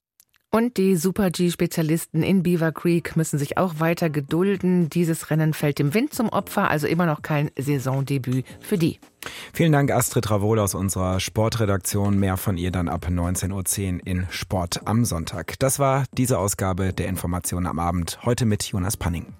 Und 0.55 0.77
die 0.77 0.95
Super-G-Spezialisten 0.95 2.23
in 2.23 2.45
Beaver 2.45 2.71
Creek 2.71 3.17
müssen 3.17 3.41
sich 3.41 3.59
auch 3.59 3.81
weiter 3.81 4.09
gedulden. 4.09 4.89
Dieses 4.89 5.29
Rennen 5.29 5.53
fällt 5.53 5.81
dem 5.81 5.95
Wind 5.95 6.15
zum 6.15 6.29
Opfer, 6.29 6.71
also 6.71 6.87
immer 6.87 7.07
noch 7.07 7.23
kein 7.23 7.51
Saisondebüt 7.59 8.45
für 8.61 8.79
die. 8.79 9.01
Vielen 9.53 9.73
Dank, 9.73 9.91
Astrid 9.91 10.31
Ravol 10.31 10.61
aus 10.61 10.77
unserer 10.77 11.19
Sportredaktion. 11.19 12.21
Mehr 12.21 12.37
von 12.37 12.57
ihr 12.57 12.71
dann 12.71 12.89
ab 12.89 13.09
19.10 13.11 13.95
Uhr 13.95 14.07
in 14.07 14.27
Sport 14.31 14.83
am 14.85 15.05
Sonntag. 15.05 15.59
Das 15.59 15.81
war 15.81 16.05
diese 16.13 16.39
Ausgabe 16.39 16.93
der 16.93 17.09
Information 17.09 17.67
am 17.67 17.81
Abend. 17.81 18.21
Heute 18.25 18.47
mit 18.47 18.63
Jonas 18.63 18.97
Panning. 18.97 19.35